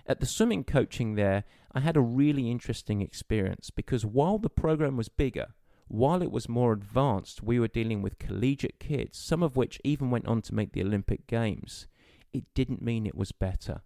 At 0.07 0.21
the 0.21 0.25
swimming 0.25 0.63
coaching 0.63 1.15
there, 1.15 1.43
I 1.73 1.81
had 1.81 1.97
a 1.97 2.01
really 2.01 2.49
interesting 2.49 3.01
experience 3.01 3.69
because 3.69 4.05
while 4.05 4.37
the 4.37 4.49
program 4.49 4.95
was 4.95 5.09
bigger, 5.09 5.47
while 5.89 6.21
it 6.21 6.31
was 6.31 6.47
more 6.47 6.71
advanced, 6.71 7.43
we 7.43 7.59
were 7.59 7.67
dealing 7.67 8.01
with 8.01 8.17
collegiate 8.17 8.79
kids, 8.79 9.17
some 9.17 9.43
of 9.43 9.57
which 9.57 9.81
even 9.83 10.09
went 10.09 10.25
on 10.25 10.41
to 10.43 10.55
make 10.55 10.71
the 10.71 10.81
Olympic 10.81 11.27
Games. 11.27 11.87
It 12.31 12.45
didn't 12.53 12.81
mean 12.81 13.05
it 13.05 13.15
was 13.15 13.33
better. 13.33 13.81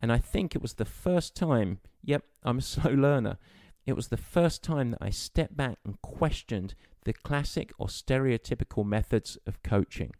And 0.00 0.10
I 0.10 0.18
think 0.18 0.54
it 0.54 0.62
was 0.62 0.74
the 0.74 0.84
first 0.86 1.36
time, 1.36 1.80
yep, 2.02 2.24
I'm 2.42 2.58
a 2.58 2.62
slow 2.62 2.90
learner. 2.90 3.36
It 3.84 3.96
was 3.96 4.08
the 4.08 4.16
first 4.16 4.62
time 4.62 4.92
that 4.92 5.02
I 5.02 5.10
stepped 5.10 5.56
back 5.56 5.78
and 5.84 6.00
questioned 6.00 6.74
the 7.04 7.12
classic 7.12 7.72
or 7.78 7.88
stereotypical 7.88 8.86
methods 8.86 9.36
of 9.46 9.62
coaching. 9.62 10.12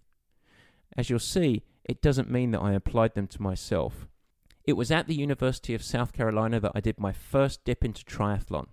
As 0.97 1.09
you'll 1.09 1.19
see, 1.19 1.62
it 1.85 2.02
doesn't 2.02 2.31
mean 2.31 2.50
that 2.50 2.62
I 2.62 2.73
applied 2.73 3.14
them 3.14 3.26
to 3.28 3.43
myself. 3.43 4.09
It 4.69 4.77
was 4.77 4.91
at 4.91 5.07
the 5.07 5.15
University 5.15 5.73
of 5.73 5.83
South 5.83 6.13
Carolina 6.13 6.61
that 6.61 6.73
I 6.75 6.81
did 6.81 7.01
my 7.01 7.11
first 7.11 7.65
dip 7.65 7.87
into 7.87 8.05
triathlon. 8.05 8.67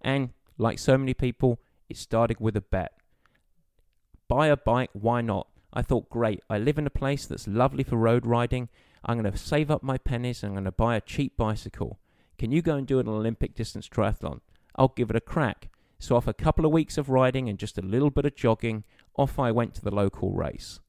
And, 0.00 0.30
like 0.56 0.78
so 0.78 0.96
many 0.96 1.12
people, 1.12 1.60
it 1.90 1.98
started 1.98 2.40
with 2.40 2.56
a 2.56 2.62
bet. 2.62 2.92
Buy 4.28 4.46
a 4.46 4.56
bike, 4.56 4.88
why 4.94 5.20
not? 5.20 5.48
I 5.74 5.82
thought, 5.82 6.08
great, 6.08 6.40
I 6.48 6.56
live 6.56 6.78
in 6.78 6.86
a 6.86 6.90
place 6.90 7.26
that's 7.26 7.46
lovely 7.46 7.84
for 7.84 7.96
road 7.96 8.24
riding. 8.24 8.70
I'm 9.04 9.20
going 9.20 9.30
to 9.30 9.36
save 9.36 9.70
up 9.70 9.82
my 9.82 9.98
pennies 9.98 10.42
and 10.42 10.52
I'm 10.52 10.54
going 10.54 10.64
to 10.64 10.72
buy 10.72 10.96
a 10.96 11.02
cheap 11.02 11.36
bicycle. 11.36 11.98
Can 12.38 12.50
you 12.50 12.62
go 12.62 12.76
and 12.76 12.86
do 12.86 12.98
an 12.98 13.06
Olympic 13.06 13.54
distance 13.54 13.90
triathlon? 13.90 14.40
I'll 14.74 14.94
give 14.96 15.10
it 15.10 15.16
a 15.16 15.20
crack. 15.20 15.68
So, 15.98 16.16
after 16.16 16.30
a 16.30 16.32
couple 16.32 16.64
of 16.64 16.72
weeks 16.72 16.96
of 16.96 17.10
riding 17.10 17.46
and 17.50 17.58
just 17.58 17.76
a 17.76 17.82
little 17.82 18.10
bit 18.10 18.24
of 18.24 18.36
jogging, 18.36 18.84
off 19.16 19.38
I 19.38 19.50
went 19.50 19.74
to 19.74 19.82
the 19.82 19.94
local 19.94 20.32
race. 20.32 20.80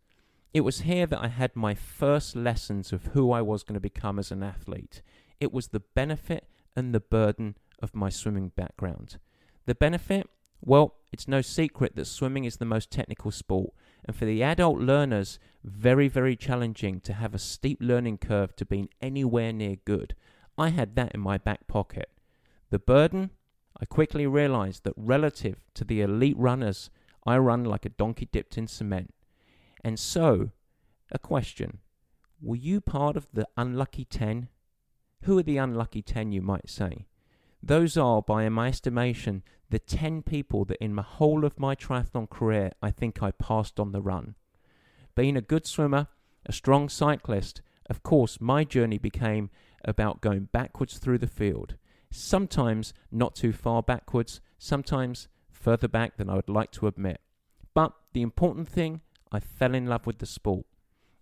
It 0.53 0.61
was 0.61 0.81
here 0.81 1.05
that 1.05 1.23
I 1.23 1.27
had 1.27 1.55
my 1.55 1.75
first 1.75 2.35
lessons 2.35 2.91
of 2.91 3.07
who 3.07 3.31
I 3.31 3.41
was 3.41 3.63
going 3.63 3.75
to 3.75 3.79
become 3.79 4.17
as 4.17 4.31
an 4.31 4.43
athlete. 4.43 5.01
It 5.39 5.53
was 5.53 5.67
the 5.67 5.81
benefit 5.81 6.47
and 6.75 6.93
the 6.93 6.99
burden 6.99 7.55
of 7.81 7.95
my 7.95 8.09
swimming 8.09 8.51
background. 8.55 9.17
The 9.65 9.75
benefit 9.75 10.29
well, 10.61 10.95
it's 11.11 11.27
no 11.27 11.41
secret 11.41 11.95
that 11.95 12.05
swimming 12.05 12.45
is 12.45 12.57
the 12.57 12.65
most 12.65 12.91
technical 12.91 13.31
sport, 13.31 13.73
and 14.05 14.15
for 14.15 14.25
the 14.25 14.43
adult 14.43 14.79
learners, 14.79 15.39
very, 15.63 16.07
very 16.07 16.35
challenging 16.35 16.99
to 17.01 17.13
have 17.13 17.33
a 17.33 17.39
steep 17.39 17.77
learning 17.79 18.17
curve 18.17 18.55
to 18.55 18.65
being 18.65 18.89
anywhere 19.01 19.53
near 19.53 19.75
good. 19.85 20.15
I 20.57 20.69
had 20.69 20.95
that 20.95 21.13
in 21.13 21.19
my 21.19 21.37
back 21.37 21.67
pocket. 21.67 22.09
The 22.69 22.79
burden? 22.79 23.31
I 23.79 23.85
quickly 23.85 24.25
realized 24.25 24.83
that 24.83 24.93
relative 24.97 25.63
to 25.75 25.83
the 25.83 26.01
elite 26.01 26.37
runners, 26.37 26.89
I 27.25 27.37
run 27.37 27.63
like 27.63 27.85
a 27.85 27.89
donkey 27.89 28.27
dipped 28.31 28.57
in 28.57 28.67
cement. 28.67 29.13
And 29.87 29.97
so, 29.97 30.51
a 31.13 31.17
question 31.17 31.77
Were 32.41 32.57
you 32.57 32.81
part 32.81 33.15
of 33.15 33.31
the 33.31 33.47
unlucky 33.55 34.03
10? 34.03 34.49
Who 35.21 35.37
are 35.37 35.43
the 35.43 35.55
unlucky 35.55 36.01
10, 36.01 36.33
you 36.33 36.41
might 36.41 36.69
say? 36.69 37.05
Those 37.63 37.95
are, 37.95 38.21
by 38.21 38.49
my 38.49 38.67
estimation, 38.67 39.43
the 39.69 39.79
10 39.79 40.23
people 40.23 40.65
that 40.65 40.83
in 40.83 40.97
the 40.97 41.03
whole 41.03 41.45
of 41.45 41.57
my 41.57 41.73
triathlon 41.73 42.29
career 42.29 42.73
I 42.81 42.91
think 42.91 43.23
I 43.23 43.31
passed 43.31 43.79
on 43.79 43.93
the 43.93 44.01
run. 44.01 44.35
Being 45.15 45.37
a 45.37 45.41
good 45.41 45.65
swimmer, 45.65 46.07
a 46.45 46.51
strong 46.51 46.89
cyclist, 46.89 47.61
of 47.89 48.03
course, 48.03 48.41
my 48.41 48.65
journey 48.65 48.97
became 48.97 49.49
about 49.85 50.19
going 50.19 50.49
backwards 50.51 50.97
through 50.97 51.19
the 51.19 51.27
field. 51.27 51.75
Sometimes 52.11 52.93
not 53.09 53.35
too 53.35 53.53
far 53.53 53.81
backwards, 53.81 54.41
sometimes 54.57 55.29
further 55.49 55.87
back 55.87 56.17
than 56.17 56.29
I 56.29 56.35
would 56.35 56.49
like 56.49 56.71
to 56.71 56.87
admit. 56.87 57.21
But 57.73 57.93
the 58.11 58.21
important 58.21 58.67
thing, 58.67 58.99
I 59.31 59.39
fell 59.39 59.75
in 59.75 59.85
love 59.87 60.05
with 60.05 60.19
the 60.19 60.25
sport. 60.25 60.65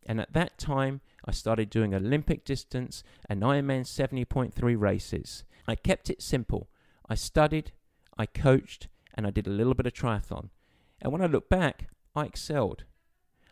And 0.05 0.21
at 0.21 0.33
that 0.33 0.57
time, 0.57 1.01
I 1.25 1.31
started 1.31 1.69
doing 1.69 1.93
Olympic 1.93 2.45
distance 2.45 3.03
and 3.27 3.41
Ironman 3.41 3.81
70.3 3.81 4.79
races. 4.79 5.43
I 5.67 5.75
kept 5.75 6.09
it 6.09 6.21
simple. 6.21 6.69
I 7.09 7.15
studied, 7.15 7.71
I 8.17 8.27
coached, 8.27 8.87
and 9.15 9.25
I 9.25 9.31
did 9.31 9.47
a 9.47 9.51
little 9.51 9.73
bit 9.73 9.87
of 9.87 9.93
triathlon. 9.93 10.49
And 11.01 11.11
when 11.11 11.21
I 11.21 11.27
look 11.27 11.49
back, 11.49 11.89
I 12.15 12.25
excelled. 12.25 12.83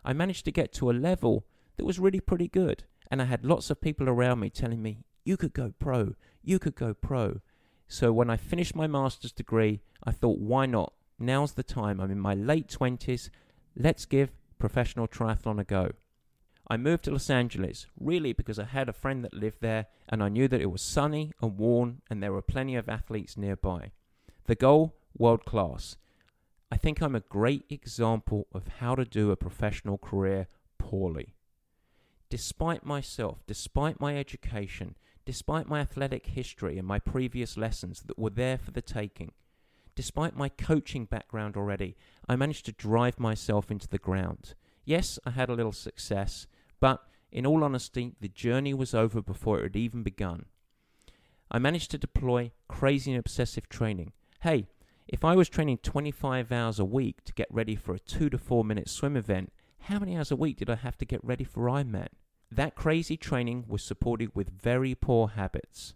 I 0.05 0.13
managed 0.13 0.45
to 0.45 0.51
get 0.51 0.73
to 0.73 0.91
a 0.91 0.93
level 0.93 1.45
that 1.77 1.85
was 1.85 1.99
really 1.99 2.19
pretty 2.19 2.47
good. 2.47 2.83
And 3.09 3.21
I 3.21 3.25
had 3.25 3.45
lots 3.45 3.69
of 3.69 3.81
people 3.81 4.09
around 4.09 4.39
me 4.39 4.49
telling 4.49 4.81
me, 4.81 5.05
you 5.25 5.37
could 5.37 5.53
go 5.53 5.73
pro, 5.79 6.15
you 6.43 6.59
could 6.59 6.75
go 6.75 6.93
pro. 6.93 7.41
So 7.87 8.11
when 8.11 8.29
I 8.29 8.37
finished 8.37 8.75
my 8.75 8.87
master's 8.87 9.31
degree, 9.31 9.81
I 10.03 10.11
thought, 10.11 10.39
why 10.39 10.65
not? 10.65 10.93
Now's 11.19 11.53
the 11.53 11.63
time. 11.63 11.99
I'm 11.99 12.11
in 12.11 12.19
my 12.19 12.33
late 12.33 12.67
20s. 12.67 13.29
Let's 13.75 14.05
give 14.05 14.31
professional 14.63 15.09
triathlon 15.09 15.59
a 15.59 15.63
go. 15.65 15.91
I 16.69 16.77
moved 16.77 17.03
to 17.03 17.11
Los 17.11 17.29
Angeles, 17.29 17.87
really 17.99 18.31
because 18.31 18.57
I 18.57 18.63
had 18.63 18.87
a 18.87 18.93
friend 18.93 19.21
that 19.25 19.33
lived 19.33 19.57
there 19.59 19.87
and 20.07 20.23
I 20.23 20.29
knew 20.29 20.47
that 20.47 20.61
it 20.61 20.71
was 20.71 20.81
sunny 20.81 21.33
and 21.41 21.57
warm 21.57 22.01
and 22.09 22.23
there 22.23 22.31
were 22.31 22.41
plenty 22.41 22.77
of 22.77 22.87
athletes 22.87 23.35
nearby. 23.35 23.91
The 24.45 24.55
goal, 24.55 24.95
world 25.17 25.43
class. 25.43 25.97
I 26.71 26.77
think 26.77 27.01
I'm 27.01 27.13
a 27.13 27.19
great 27.19 27.65
example 27.69 28.47
of 28.53 28.69
how 28.79 28.95
to 28.95 29.03
do 29.03 29.31
a 29.31 29.35
professional 29.35 29.97
career 29.97 30.47
poorly. 30.77 31.35
Despite 32.29 32.85
myself, 32.85 33.43
despite 33.45 33.99
my 33.99 34.15
education, 34.17 34.95
despite 35.25 35.67
my 35.67 35.81
athletic 35.81 36.27
history 36.27 36.77
and 36.77 36.87
my 36.87 36.99
previous 36.99 37.57
lessons 37.57 38.03
that 38.03 38.17
were 38.17 38.29
there 38.29 38.57
for 38.57 38.71
the 38.71 38.81
taking, 38.81 39.33
despite 39.95 40.35
my 40.35 40.49
coaching 40.49 41.05
background 41.05 41.55
already, 41.55 41.95
I 42.27 42.35
managed 42.35 42.65
to 42.65 42.71
drive 42.71 43.19
myself 43.19 43.69
into 43.71 43.87
the 43.87 43.97
ground. 43.97 44.55
Yes, 44.85 45.19
I 45.25 45.31
had 45.31 45.49
a 45.49 45.53
little 45.53 45.71
success, 45.71 46.47
but 46.79 47.03
in 47.31 47.45
all 47.45 47.63
honesty, 47.63 48.13
the 48.19 48.27
journey 48.27 48.73
was 48.73 48.93
over 48.93 49.21
before 49.21 49.59
it 49.59 49.63
had 49.63 49.75
even 49.75 50.03
begun. 50.03 50.45
I 51.49 51.59
managed 51.59 51.91
to 51.91 51.97
deploy 51.97 52.51
crazy 52.67 53.11
and 53.11 53.19
obsessive 53.19 53.69
training. 53.69 54.13
Hey, 54.41 54.67
if 55.07 55.23
I 55.23 55.35
was 55.35 55.49
training 55.49 55.79
25 55.79 56.51
hours 56.51 56.79
a 56.79 56.85
week 56.85 57.23
to 57.25 57.33
get 57.33 57.47
ready 57.51 57.75
for 57.75 57.93
a 57.93 57.99
2 57.99 58.29
to 58.29 58.37
4 58.37 58.63
minute 58.63 58.89
swim 58.89 59.15
event, 59.15 59.51
how 59.81 59.99
many 59.99 60.15
hours 60.15 60.31
a 60.31 60.35
week 60.35 60.57
did 60.57 60.69
I 60.69 60.75
have 60.75 60.97
to 60.99 61.05
get 61.05 61.23
ready 61.23 61.43
for 61.43 61.65
Ironman? 61.65 62.07
That 62.51 62.75
crazy 62.75 63.17
training 63.17 63.65
was 63.67 63.83
supported 63.83 64.35
with 64.35 64.61
very 64.61 64.95
poor 64.95 65.29
habits. 65.29 65.95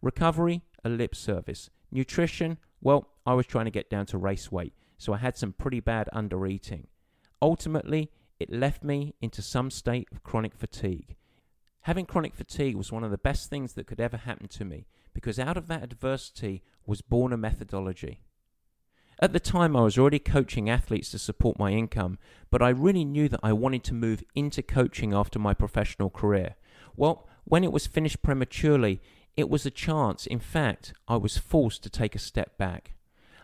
Recovery, 0.00 0.62
a 0.84 0.88
lip 0.88 1.14
service. 1.14 1.68
Nutrition, 1.90 2.58
well, 2.80 3.08
I 3.26 3.34
was 3.34 3.46
trying 3.46 3.66
to 3.66 3.70
get 3.70 3.90
down 3.90 4.06
to 4.06 4.18
race 4.18 4.50
weight, 4.50 4.72
so 4.98 5.12
I 5.12 5.18
had 5.18 5.36
some 5.36 5.52
pretty 5.52 5.80
bad 5.80 6.08
under 6.12 6.46
eating. 6.46 6.86
Ultimately, 7.42 8.10
it 8.38 8.50
left 8.50 8.82
me 8.82 9.14
into 9.20 9.42
some 9.42 9.70
state 9.70 10.08
of 10.12 10.22
chronic 10.22 10.54
fatigue. 10.54 11.16
Having 11.82 12.06
chronic 12.06 12.34
fatigue 12.34 12.76
was 12.76 12.92
one 12.92 13.04
of 13.04 13.10
the 13.10 13.18
best 13.18 13.48
things 13.48 13.74
that 13.74 13.86
could 13.86 14.00
ever 14.00 14.18
happen 14.18 14.48
to 14.48 14.64
me 14.64 14.86
because 15.14 15.38
out 15.38 15.56
of 15.56 15.66
that 15.68 15.82
adversity 15.82 16.62
was 16.86 17.00
born 17.00 17.32
a 17.32 17.36
methodology. 17.36 18.22
At 19.22 19.34
the 19.34 19.40
time, 19.40 19.76
I 19.76 19.82
was 19.82 19.98
already 19.98 20.18
coaching 20.18 20.70
athletes 20.70 21.10
to 21.10 21.18
support 21.18 21.58
my 21.58 21.72
income, 21.72 22.18
but 22.50 22.62
I 22.62 22.70
really 22.70 23.04
knew 23.04 23.28
that 23.28 23.40
I 23.42 23.52
wanted 23.52 23.84
to 23.84 23.94
move 23.94 24.24
into 24.34 24.62
coaching 24.62 25.12
after 25.12 25.38
my 25.38 25.52
professional 25.52 26.08
career. 26.08 26.56
Well, 26.96 27.28
when 27.44 27.64
it 27.64 27.72
was 27.72 27.86
finished 27.86 28.22
prematurely, 28.22 29.02
it 29.40 29.50
was 29.50 29.66
a 29.66 29.70
chance. 29.70 30.26
In 30.26 30.38
fact, 30.38 30.92
I 31.08 31.16
was 31.16 31.38
forced 31.38 31.82
to 31.82 31.90
take 31.90 32.14
a 32.14 32.20
step 32.20 32.56
back. 32.58 32.92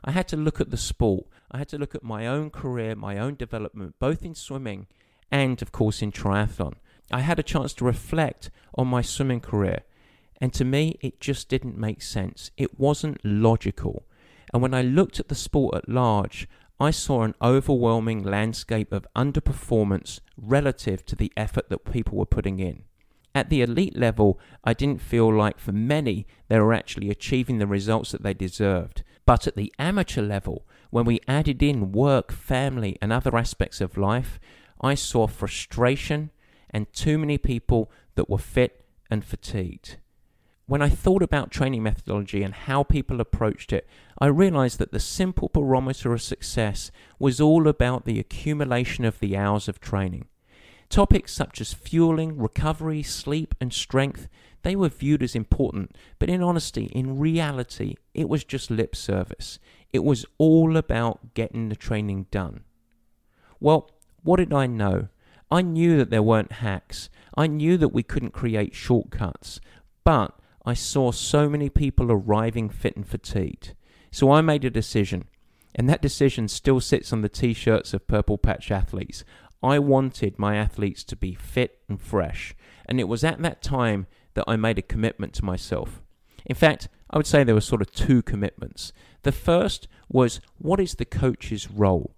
I 0.05 0.13
had 0.13 0.29
to 0.29 0.37
look 0.37 0.61
at 0.61 0.71
the 0.71 0.77
sport. 0.77 1.27
I 1.51 1.59
had 1.59 1.69
to 1.69 1.79
look 1.79 1.95
at 1.95 2.05
my 2.05 2.27
own 2.27 2.51
career, 2.51 2.95
my 2.95 3.19
own 3.19 3.35
development, 3.35 3.97
both 3.99 4.25
in 4.25 4.35
swimming 4.35 4.87
and, 5.31 5.61
of 5.63 5.73
course, 5.73 6.03
in 6.03 6.13
triathlon. 6.13 6.75
I 7.11 7.21
had 7.21 7.39
a 7.39 7.43
chance 7.43 7.73
to 7.75 7.85
reflect 7.85 8.51
on 8.75 8.89
my 8.89 9.03
swimming 9.03 9.41
career. 9.41 9.81
And 10.41 10.53
to 10.55 10.65
me, 10.65 10.99
it 11.01 11.21
just 11.21 11.49
didn't 11.49 11.79
make 11.79 12.03
sense. 12.03 12.51
It 12.57 12.79
wasn't 12.79 13.25
logical. 13.25 14.05
And 14.53 14.63
when 14.63 14.75
I 14.75 14.83
looked 14.83 15.19
at 15.19 15.29
the 15.29 15.35
sport 15.35 15.75
at 15.75 15.89
large, 15.89 16.49
I 16.79 16.91
saw 16.91 17.23
an 17.23 17.35
overwhelming 17.41 18.23
landscape 18.23 18.93
of 18.93 19.07
underperformance 19.17 20.21
relative 20.37 21.07
to 21.07 21.17
the 21.17 21.33
effort 21.37 21.71
that 21.71 21.91
people 21.91 22.19
were 22.19 22.27
putting 22.27 22.61
in. 22.61 22.85
At 23.37 23.51
the 23.51 23.61
elite 23.61 23.95
level, 23.95 24.41
I 24.65 24.73
didn't 24.73 25.03
feel 25.03 25.31
like 25.31 25.59
for 25.59 25.71
many 25.71 26.27
they 26.49 26.59
were 26.59 26.73
actually 26.73 27.11
achieving 27.11 27.59
the 27.59 27.67
results 27.67 28.13
that 28.13 28.23
they 28.23 28.33
deserved. 28.33 29.03
But 29.27 29.47
at 29.47 29.57
the 29.57 29.71
amateur 29.79 30.23
level, 30.23 30.67
when 30.89 31.05
we 31.05 31.21
added 31.29 31.63
in 31.63 31.93
work, 31.93 32.33
family, 32.33 32.97
and 33.03 33.13
other 33.13 33.37
aspects 33.37 33.83
of 33.83 33.99
life, 33.99 34.41
I 34.81 34.95
saw 34.95 35.27
frustration 35.27 36.31
and 36.71 36.91
too 36.95 37.19
many 37.19 37.37
people 37.37 37.91
that 38.15 38.31
were 38.31 38.39
fit 38.39 38.87
and 39.11 39.23
fatigued. 39.23 39.99
When 40.65 40.81
I 40.81 40.89
thought 40.89 41.23
about 41.23 41.51
training 41.51 41.83
methodology 41.83 42.43
and 42.43 42.55
how 42.55 42.85
people 42.85 43.21
approached 43.21 43.71
it, 43.71 43.87
I 44.19 44.29
realized 44.29 44.79
that 44.79 44.93
the 44.93 44.99
simple 44.99 45.51
barometer 45.53 46.15
of 46.15 46.23
success 46.23 46.91
was 47.19 47.39
all 47.39 47.69
about 47.69 48.07
the 48.07 48.19
accumulation 48.19 49.05
of 49.05 49.21
the 49.21 49.37
hours 49.37 49.69
of 49.69 49.79
training. 49.79 50.29
Topics 50.89 51.33
such 51.33 51.61
as 51.61 51.75
fueling, 51.75 52.39
recovery, 52.39 53.03
sleep, 53.03 53.55
and 53.61 53.73
strength, 53.73 54.29
they 54.63 54.77
were 54.77 54.89
viewed 54.89 55.23
as 55.23 55.35
important, 55.35 55.97
but 56.19 56.29
in 56.29 56.43
honesty, 56.43 56.87
in 56.87 57.19
reality, 57.19 57.95
it 58.15 58.29
was 58.29 58.45
just 58.45 58.71
lip 58.71 58.97
service. 58.97 59.59
It 59.93 60.05
was 60.05 60.27
all 60.39 60.77
about 60.77 61.35
getting 61.35 61.69
the 61.69 61.77
training 61.77 62.27
done. 62.31 62.65
Well, 63.61 63.91
what 64.23 64.39
did 64.39 64.53
I 64.53 64.67
know? 64.67 65.09
I 65.51 65.63
knew 65.63 65.97
that 65.99 66.11
there 66.11 66.23
weren't 66.23 66.53
hacks. 66.53 67.09
I 67.37 67.47
knew 67.47 67.77
that 67.77 67.91
we 67.91 68.03
couldn't 68.03 68.33
create 68.33 68.75
shortcuts, 68.75 69.61
but 70.03 70.37
I 70.65 70.75
saw 70.75 71.13
so 71.13 71.49
many 71.49 71.69
people 71.69 72.11
arriving 72.11 72.69
fit 72.69 72.97
and 72.97 73.07
fatigued. 73.07 73.75
So 74.11 74.33
I 74.33 74.41
made 74.41 74.65
a 74.65 74.71
decision, 74.71 75.27
and 75.75 75.89
that 75.89 76.03
decision 76.03 76.49
still 76.49 76.81
sits 76.81 77.13
on 77.13 77.21
the 77.21 77.29
t 77.29 77.55
shirts 77.55 77.95
of 77.95 78.09
Purple 78.09 78.39
Patch 78.39 78.71
athletes. 78.73 79.25
I 79.63 79.79
wanted 79.79 80.39
my 80.39 80.57
athletes 80.57 81.03
to 81.05 81.17
be 81.17 81.35
fit 81.35 81.81
and 81.89 82.01
fresh, 82.01 82.55
and 82.87 83.01
it 83.01 83.09
was 83.09 83.25
at 83.25 83.41
that 83.43 83.63
time 83.63 84.07
that 84.35 84.45
I 84.47 84.57
made 84.57 84.79
a 84.79 84.83
commitment 84.83 85.33
to 85.35 85.45
myself. 85.45 86.03
In 86.45 86.55
fact, 86.55 86.89
I 87.11 87.17
would 87.17 87.27
say 87.27 87.43
there 87.43 87.55
were 87.55 87.61
sort 87.61 87.83
of 87.83 87.93
two 87.93 88.23
commitments. 88.23 88.93
The 89.23 89.33
first 89.33 89.89
was 90.09 90.41
what 90.59 90.81
is 90.81 90.95
the 90.95 91.05
coach's 91.05 91.71
role? 91.71 92.15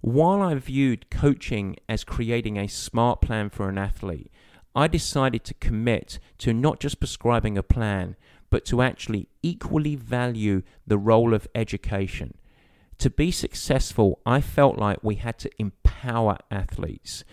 While 0.00 0.40
I 0.40 0.54
viewed 0.54 1.10
coaching 1.10 1.76
as 1.88 2.04
creating 2.04 2.56
a 2.56 2.66
smart 2.66 3.20
plan 3.20 3.50
for 3.50 3.68
an 3.68 3.76
athlete, 3.76 4.30
I 4.74 4.86
decided 4.86 5.44
to 5.44 5.54
commit 5.54 6.18
to 6.38 6.54
not 6.54 6.80
just 6.80 7.00
prescribing 7.00 7.58
a 7.58 7.62
plan, 7.62 8.16
but 8.48 8.64
to 8.66 8.82
actually 8.82 9.28
equally 9.42 9.96
value 9.96 10.62
the 10.86 10.98
role 10.98 11.34
of 11.34 11.48
education. 11.54 12.34
To 13.00 13.08
be 13.08 13.30
successful, 13.30 14.20
I 14.26 14.42
felt 14.42 14.76
like 14.76 15.02
we 15.02 15.14
had 15.14 15.38
to 15.38 15.50
empower 15.58 16.36
athletes. 16.50 17.24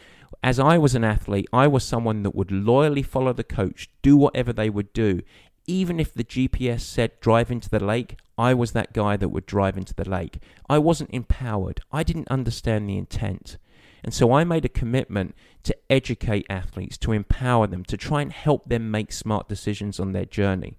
As 0.41 0.59
I 0.59 0.77
was 0.77 0.95
an 0.95 1.03
athlete, 1.03 1.49
I 1.51 1.67
was 1.67 1.83
someone 1.83 2.23
that 2.23 2.33
would 2.33 2.53
loyally 2.53 3.03
follow 3.03 3.33
the 3.33 3.43
coach, 3.43 3.89
do 4.01 4.15
whatever 4.15 4.53
they 4.53 4.69
would 4.69 4.93
do. 4.93 5.23
Even 5.65 5.99
if 5.99 6.13
the 6.13 6.23
GPS 6.23 6.79
said 6.79 7.19
drive 7.19 7.51
into 7.51 7.69
the 7.69 7.83
lake, 7.83 8.15
I 8.37 8.53
was 8.53 8.71
that 8.71 8.93
guy 8.93 9.17
that 9.17 9.27
would 9.27 9.45
drive 9.45 9.75
into 9.75 9.93
the 9.93 10.09
lake. 10.09 10.39
I 10.69 10.77
wasn't 10.77 11.09
empowered. 11.11 11.81
I 11.91 12.03
didn't 12.03 12.31
understand 12.31 12.87
the 12.87 12.97
intent. 12.97 13.57
And 14.05 14.13
so 14.13 14.31
I 14.31 14.45
made 14.45 14.63
a 14.63 14.69
commitment 14.69 15.35
to 15.63 15.75
educate 15.89 16.45
athletes, 16.49 16.97
to 16.99 17.11
empower 17.11 17.67
them, 17.67 17.83
to 17.83 17.97
try 17.97 18.21
and 18.21 18.31
help 18.31 18.69
them 18.69 18.89
make 18.89 19.11
smart 19.11 19.49
decisions 19.49 19.99
on 19.99 20.13
their 20.13 20.23
journey. 20.23 20.77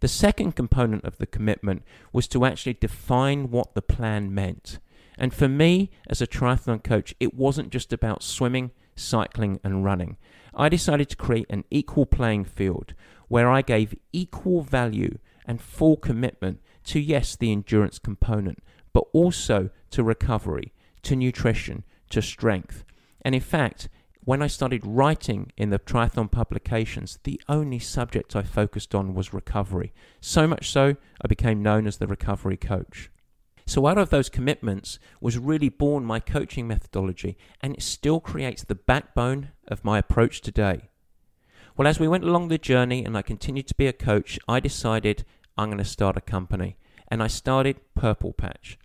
The 0.00 0.08
second 0.08 0.52
component 0.52 1.04
of 1.04 1.18
the 1.18 1.26
commitment 1.26 1.82
was 2.12 2.28
to 2.28 2.44
actually 2.44 2.74
define 2.74 3.50
what 3.50 3.74
the 3.74 3.82
plan 3.82 4.32
meant. 4.34 4.78
And 5.16 5.34
for 5.34 5.48
me, 5.48 5.90
as 6.08 6.22
a 6.22 6.26
triathlon 6.26 6.84
coach, 6.84 7.14
it 7.18 7.34
wasn't 7.34 7.70
just 7.70 7.92
about 7.92 8.22
swimming, 8.22 8.70
cycling, 8.94 9.58
and 9.64 9.84
running. 9.84 10.16
I 10.54 10.68
decided 10.68 11.08
to 11.10 11.16
create 11.16 11.46
an 11.50 11.64
equal 11.70 12.06
playing 12.06 12.44
field 12.44 12.94
where 13.26 13.50
I 13.50 13.62
gave 13.62 13.98
equal 14.12 14.62
value 14.62 15.18
and 15.44 15.60
full 15.60 15.96
commitment 15.96 16.60
to, 16.84 17.00
yes, 17.00 17.36
the 17.36 17.50
endurance 17.50 17.98
component, 17.98 18.62
but 18.92 19.04
also 19.12 19.70
to 19.90 20.02
recovery, 20.02 20.72
to 21.02 21.16
nutrition, 21.16 21.84
to 22.10 22.22
strength. 22.22 22.84
And 23.22 23.34
in 23.34 23.40
fact, 23.40 23.88
when 24.28 24.42
I 24.42 24.46
started 24.46 24.84
writing 24.84 25.52
in 25.56 25.70
the 25.70 25.78
triathlon 25.78 26.30
publications, 26.30 27.18
the 27.24 27.40
only 27.48 27.78
subject 27.78 28.36
I 28.36 28.42
focused 28.42 28.94
on 28.94 29.14
was 29.14 29.32
recovery. 29.32 29.94
So 30.20 30.46
much 30.46 30.70
so, 30.70 30.96
I 31.22 31.26
became 31.26 31.62
known 31.62 31.86
as 31.86 31.96
the 31.96 32.06
recovery 32.06 32.58
coach. 32.58 33.10
So, 33.64 33.86
out 33.86 33.96
of 33.96 34.10
those 34.10 34.28
commitments 34.28 34.98
was 35.18 35.38
really 35.38 35.70
born 35.70 36.04
my 36.04 36.20
coaching 36.20 36.68
methodology, 36.68 37.38
and 37.62 37.72
it 37.72 37.80
still 37.80 38.20
creates 38.20 38.62
the 38.62 38.74
backbone 38.74 39.52
of 39.66 39.82
my 39.82 39.96
approach 39.96 40.42
today. 40.42 40.90
Well, 41.78 41.88
as 41.88 41.98
we 41.98 42.06
went 42.06 42.24
along 42.24 42.48
the 42.48 42.58
journey 42.58 43.06
and 43.06 43.16
I 43.16 43.22
continued 43.22 43.68
to 43.68 43.74
be 43.76 43.86
a 43.86 43.94
coach, 43.94 44.38
I 44.46 44.60
decided 44.60 45.24
I'm 45.56 45.70
going 45.70 45.78
to 45.78 45.86
start 45.86 46.18
a 46.18 46.20
company. 46.20 46.76
And 47.10 47.22
I 47.22 47.28
started 47.28 47.80
Purple 47.94 48.34
Patch. 48.34 48.78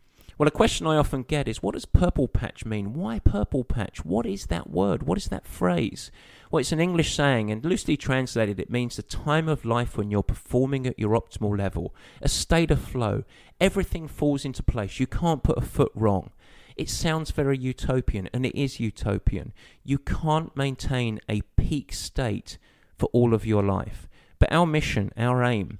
Well, 0.43 0.49
a 0.49 0.51
question 0.51 0.87
I 0.87 0.97
often 0.97 1.23
get 1.23 1.47
is 1.47 1.63
what 1.63 1.73
does 1.73 1.85
purple 1.85 2.27
patch 2.27 2.65
mean? 2.65 2.93
Why 2.93 3.19
purple 3.19 3.63
patch? 3.63 4.03
What 4.03 4.25
is 4.25 4.47
that 4.47 4.69
word? 4.69 5.03
What 5.03 5.17
is 5.17 5.29
that 5.29 5.47
phrase? 5.47 6.11
Well, 6.51 6.59
it's 6.59 6.73
an 6.73 6.81
English 6.81 7.15
saying, 7.15 7.49
and 7.49 7.63
loosely 7.63 7.95
translated, 7.95 8.59
it 8.59 8.69
means 8.69 8.97
the 8.97 9.03
time 9.03 9.47
of 9.47 9.63
life 9.63 9.95
when 9.95 10.11
you're 10.11 10.21
performing 10.21 10.85
at 10.85 10.99
your 10.99 11.11
optimal 11.11 11.57
level, 11.57 11.95
a 12.21 12.27
state 12.27 12.71
of 12.71 12.81
flow. 12.81 13.23
Everything 13.61 14.09
falls 14.09 14.43
into 14.43 14.61
place. 14.61 14.99
You 14.99 15.07
can't 15.07 15.43
put 15.43 15.57
a 15.57 15.61
foot 15.61 15.93
wrong. 15.95 16.31
It 16.75 16.89
sounds 16.89 17.31
very 17.31 17.57
utopian, 17.57 18.27
and 18.33 18.45
it 18.45 18.61
is 18.61 18.81
utopian. 18.81 19.53
You 19.85 19.97
can't 19.97 20.53
maintain 20.57 21.21
a 21.29 21.43
peak 21.55 21.93
state 21.93 22.57
for 22.97 23.05
all 23.13 23.33
of 23.33 23.45
your 23.45 23.63
life. 23.63 24.09
But 24.39 24.51
our 24.51 24.65
mission, 24.65 25.13
our 25.15 25.41
aim, 25.41 25.79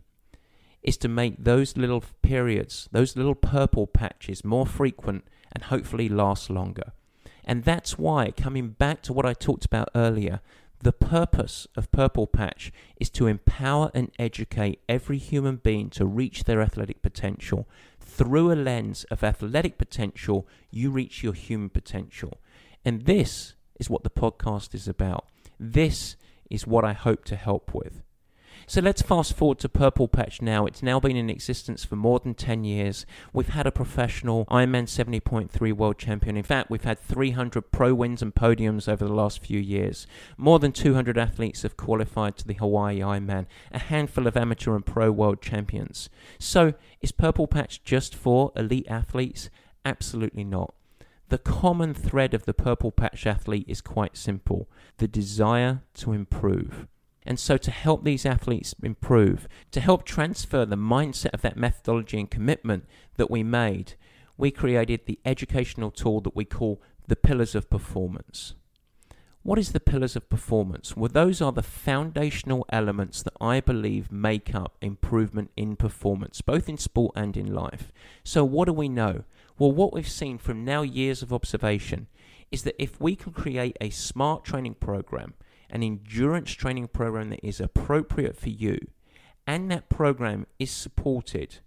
is 0.83 0.97
to 0.97 1.07
make 1.07 1.43
those 1.43 1.77
little 1.77 2.03
periods, 2.21 2.89
those 2.91 3.15
little 3.15 3.35
purple 3.35 3.87
patches 3.87 4.43
more 4.43 4.65
frequent 4.65 5.23
and 5.51 5.63
hopefully 5.63 6.09
last 6.09 6.49
longer. 6.49 6.91
And 7.45 7.63
that's 7.63 7.97
why, 7.97 8.31
coming 8.31 8.69
back 8.69 9.01
to 9.03 9.13
what 9.13 9.25
I 9.25 9.33
talked 9.33 9.65
about 9.65 9.89
earlier, 9.95 10.41
the 10.81 10.91
purpose 10.91 11.65
of 11.77 11.91
Purple 11.91 12.27
Patch 12.27 12.71
is 12.99 13.09
to 13.11 13.27
empower 13.27 13.89
and 13.93 14.11
educate 14.19 14.81
every 14.89 15.17
human 15.17 15.57
being 15.57 15.89
to 15.91 16.05
reach 16.05 16.43
their 16.43 16.61
athletic 16.61 17.01
potential. 17.01 17.67
Through 18.01 18.51
a 18.51 18.55
lens 18.55 19.05
of 19.05 19.23
athletic 19.23 19.77
potential, 19.77 20.45
you 20.71 20.91
reach 20.91 21.23
your 21.23 21.33
human 21.33 21.69
potential. 21.69 22.39
And 22.83 23.05
this 23.05 23.53
is 23.79 23.89
what 23.89 24.03
the 24.03 24.09
podcast 24.09 24.75
is 24.75 24.87
about. 24.87 25.25
This 25.57 26.17
is 26.49 26.67
what 26.67 26.83
I 26.83 26.91
hope 26.91 27.23
to 27.25 27.37
help 27.37 27.73
with. 27.73 28.01
So 28.65 28.81
let's 28.81 29.01
fast 29.01 29.33
forward 29.35 29.59
to 29.59 29.69
Purple 29.69 30.07
Patch 30.07 30.41
now. 30.41 30.65
It's 30.65 30.81
now 30.81 30.99
been 30.99 31.17
in 31.17 31.29
existence 31.29 31.83
for 31.83 31.95
more 31.95 32.19
than 32.19 32.33
10 32.33 32.63
years. 32.63 33.05
We've 33.33 33.49
had 33.49 33.67
a 33.67 33.71
professional 33.71 34.45
Ironman 34.45 34.85
70.3 34.85 35.73
world 35.73 35.97
champion. 35.97 36.37
In 36.37 36.43
fact, 36.43 36.69
we've 36.69 36.83
had 36.83 36.99
300 36.99 37.71
pro 37.71 37.93
wins 37.93 38.21
and 38.21 38.33
podiums 38.33 38.87
over 38.87 39.05
the 39.05 39.13
last 39.13 39.39
few 39.39 39.59
years. 39.59 40.07
More 40.37 40.59
than 40.59 40.71
200 40.71 41.17
athletes 41.17 41.63
have 41.63 41.75
qualified 41.75 42.37
to 42.37 42.47
the 42.47 42.53
Hawaii 42.53 42.99
Ironman, 42.99 43.47
a 43.71 43.79
handful 43.79 44.27
of 44.27 44.37
amateur 44.37 44.75
and 44.75 44.85
pro 44.85 45.11
world 45.11 45.41
champions. 45.41 46.09
So, 46.39 46.73
is 47.01 47.11
Purple 47.11 47.47
Patch 47.47 47.83
just 47.83 48.15
for 48.15 48.51
elite 48.55 48.87
athletes? 48.87 49.49
Absolutely 49.83 50.45
not. 50.45 50.73
The 51.29 51.37
common 51.37 51.93
thread 51.93 52.33
of 52.33 52.45
the 52.45 52.53
Purple 52.53 52.91
Patch 52.91 53.25
athlete 53.25 53.65
is 53.67 53.81
quite 53.81 54.15
simple 54.15 54.69
the 54.97 55.07
desire 55.07 55.81
to 55.95 56.13
improve. 56.13 56.87
And 57.25 57.39
so, 57.39 57.57
to 57.57 57.71
help 57.71 58.03
these 58.03 58.25
athletes 58.25 58.75
improve, 58.83 59.47
to 59.71 59.79
help 59.79 60.03
transfer 60.03 60.65
the 60.65 60.75
mindset 60.75 61.33
of 61.33 61.41
that 61.41 61.57
methodology 61.57 62.19
and 62.19 62.29
commitment 62.29 62.85
that 63.17 63.31
we 63.31 63.43
made, 63.43 63.93
we 64.37 64.51
created 64.51 65.01
the 65.05 65.19
educational 65.25 65.91
tool 65.91 66.21
that 66.21 66.35
we 66.35 66.45
call 66.45 66.81
the 67.07 67.15
Pillars 67.15 67.55
of 67.55 67.69
Performance. 67.69 68.55
What 69.43 69.59
is 69.59 69.73
the 69.73 69.81
Pillars 69.81 70.15
of 70.15 70.29
Performance? 70.29 70.95
Well, 70.95 71.09
those 71.11 71.41
are 71.41 71.51
the 71.51 71.61
foundational 71.61 72.65
elements 72.69 73.21
that 73.23 73.33
I 73.41 73.59
believe 73.59 74.09
make 74.09 74.55
up 74.55 74.77
improvement 74.81 75.51
in 75.57 75.75
performance, 75.75 76.39
both 76.39 76.69
in 76.69 76.77
sport 76.77 77.11
and 77.17 77.35
in 77.35 77.53
life. 77.53 77.91
So, 78.23 78.45
what 78.45 78.65
do 78.67 78.73
we 78.73 78.87
know? 78.87 79.25
Well, 79.59 79.73
what 79.73 79.93
we've 79.93 80.07
seen 80.07 80.37
from 80.37 80.63
now 80.63 80.81
years 80.81 81.21
of 81.21 81.33
observation 81.33 82.07
is 82.51 82.63
that 82.63 82.81
if 82.81 83.01
we 83.01 83.17
can 83.17 83.33
create 83.33 83.75
a 83.81 83.89
smart 83.89 84.45
training 84.45 84.75
program 84.75 85.33
an 85.73 85.81
endurance 85.81 86.51
training 86.51 86.87
program 86.87 87.31
that 87.31 87.43
is 87.45 87.59
appropriate 87.59 88.37
for 88.37 88.49
you, 88.49 88.77
and 89.47 89.71
that 89.71 89.89
program 89.89 90.45
is 90.59 90.69
supported 90.69 91.57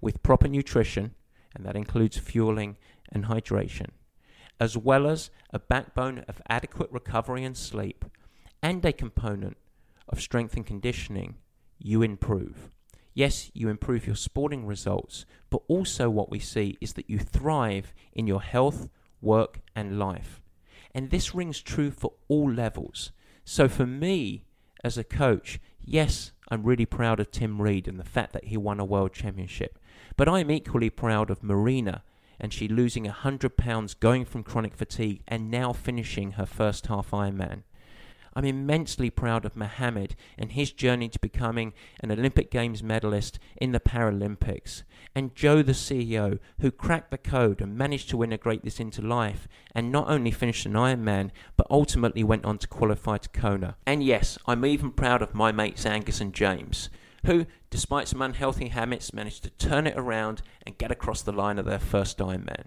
with 0.00 0.22
proper 0.22 0.46
nutrition, 0.46 1.14
and 1.54 1.66
that 1.66 1.74
includes 1.74 2.16
fueling 2.16 2.76
and 3.10 3.24
hydration, 3.24 3.88
as 4.60 4.76
well 4.76 5.08
as 5.08 5.30
a 5.50 5.58
backbone 5.58 6.24
of 6.28 6.40
adequate 6.48 6.90
recovery 6.92 7.42
and 7.42 7.56
sleep, 7.56 8.04
and 8.62 8.84
a 8.84 8.92
component 8.92 9.56
of 10.08 10.20
strength 10.20 10.54
and 10.54 10.64
conditioning, 10.64 11.34
you 11.76 12.02
improve. 12.02 12.70
Yes, 13.14 13.50
you 13.52 13.68
improve 13.68 14.06
your 14.06 14.14
sporting 14.14 14.64
results, 14.64 15.26
but 15.50 15.62
also 15.66 16.08
what 16.08 16.30
we 16.30 16.38
see 16.38 16.78
is 16.80 16.92
that 16.92 17.10
you 17.10 17.18
thrive 17.18 17.92
in 18.12 18.28
your 18.28 18.42
health, 18.42 18.88
work, 19.20 19.60
and 19.74 19.98
life. 19.98 20.40
And 20.94 21.10
this 21.10 21.34
rings 21.34 21.60
true 21.60 21.90
for 21.90 22.12
all 22.28 22.48
levels. 22.48 23.10
So 23.48 23.68
for 23.68 23.86
me, 23.86 24.44
as 24.82 24.98
a 24.98 25.04
coach, 25.04 25.60
yes, 25.80 26.32
I'm 26.48 26.64
really 26.64 26.84
proud 26.84 27.20
of 27.20 27.30
Tim 27.30 27.62
Reed 27.62 27.86
and 27.86 27.98
the 27.98 28.04
fact 28.04 28.32
that 28.32 28.46
he 28.46 28.56
won 28.56 28.80
a 28.80 28.84
world 28.84 29.12
championship. 29.12 29.78
But 30.16 30.28
I'm 30.28 30.50
equally 30.50 30.90
proud 30.90 31.30
of 31.30 31.44
Marina 31.44 32.02
and 32.40 32.52
she 32.52 32.66
losing 32.66 33.04
100 33.04 33.56
pounds 33.56 33.94
going 33.94 34.24
from 34.24 34.42
chronic 34.42 34.74
fatigue 34.74 35.22
and 35.28 35.48
now 35.48 35.72
finishing 35.72 36.32
her 36.32 36.44
first 36.44 36.88
half 36.88 37.12
Ironman. 37.12 37.62
I'm 38.36 38.44
immensely 38.44 39.08
proud 39.08 39.46
of 39.46 39.56
Mohammed 39.56 40.14
and 40.36 40.52
his 40.52 40.70
journey 40.70 41.08
to 41.08 41.18
becoming 41.18 41.72
an 42.00 42.12
Olympic 42.12 42.50
Games 42.50 42.82
medalist 42.82 43.38
in 43.56 43.72
the 43.72 43.80
Paralympics. 43.80 44.82
And 45.14 45.34
Joe, 45.34 45.62
the 45.62 45.72
CEO, 45.72 46.38
who 46.60 46.70
cracked 46.70 47.10
the 47.10 47.16
code 47.16 47.62
and 47.62 47.78
managed 47.78 48.10
to 48.10 48.22
integrate 48.22 48.62
this 48.62 48.78
into 48.78 49.00
life 49.00 49.48
and 49.74 49.90
not 49.90 50.10
only 50.10 50.30
finished 50.30 50.66
an 50.66 50.74
Ironman, 50.74 51.30
but 51.56 51.66
ultimately 51.70 52.22
went 52.22 52.44
on 52.44 52.58
to 52.58 52.68
qualify 52.68 53.16
to 53.16 53.28
Kona. 53.30 53.76
And 53.86 54.04
yes, 54.04 54.36
I'm 54.46 54.66
even 54.66 54.90
proud 54.90 55.22
of 55.22 55.34
my 55.34 55.50
mates 55.50 55.86
Angus 55.86 56.20
and 56.20 56.34
James, 56.34 56.90
who, 57.24 57.46
despite 57.70 58.06
some 58.06 58.20
unhealthy 58.20 58.68
habits, 58.68 59.14
managed 59.14 59.44
to 59.44 59.50
turn 59.50 59.86
it 59.86 59.96
around 59.96 60.42
and 60.66 60.76
get 60.76 60.90
across 60.90 61.22
the 61.22 61.32
line 61.32 61.58
of 61.58 61.64
their 61.64 61.78
first 61.78 62.18
Ironman. 62.18 62.66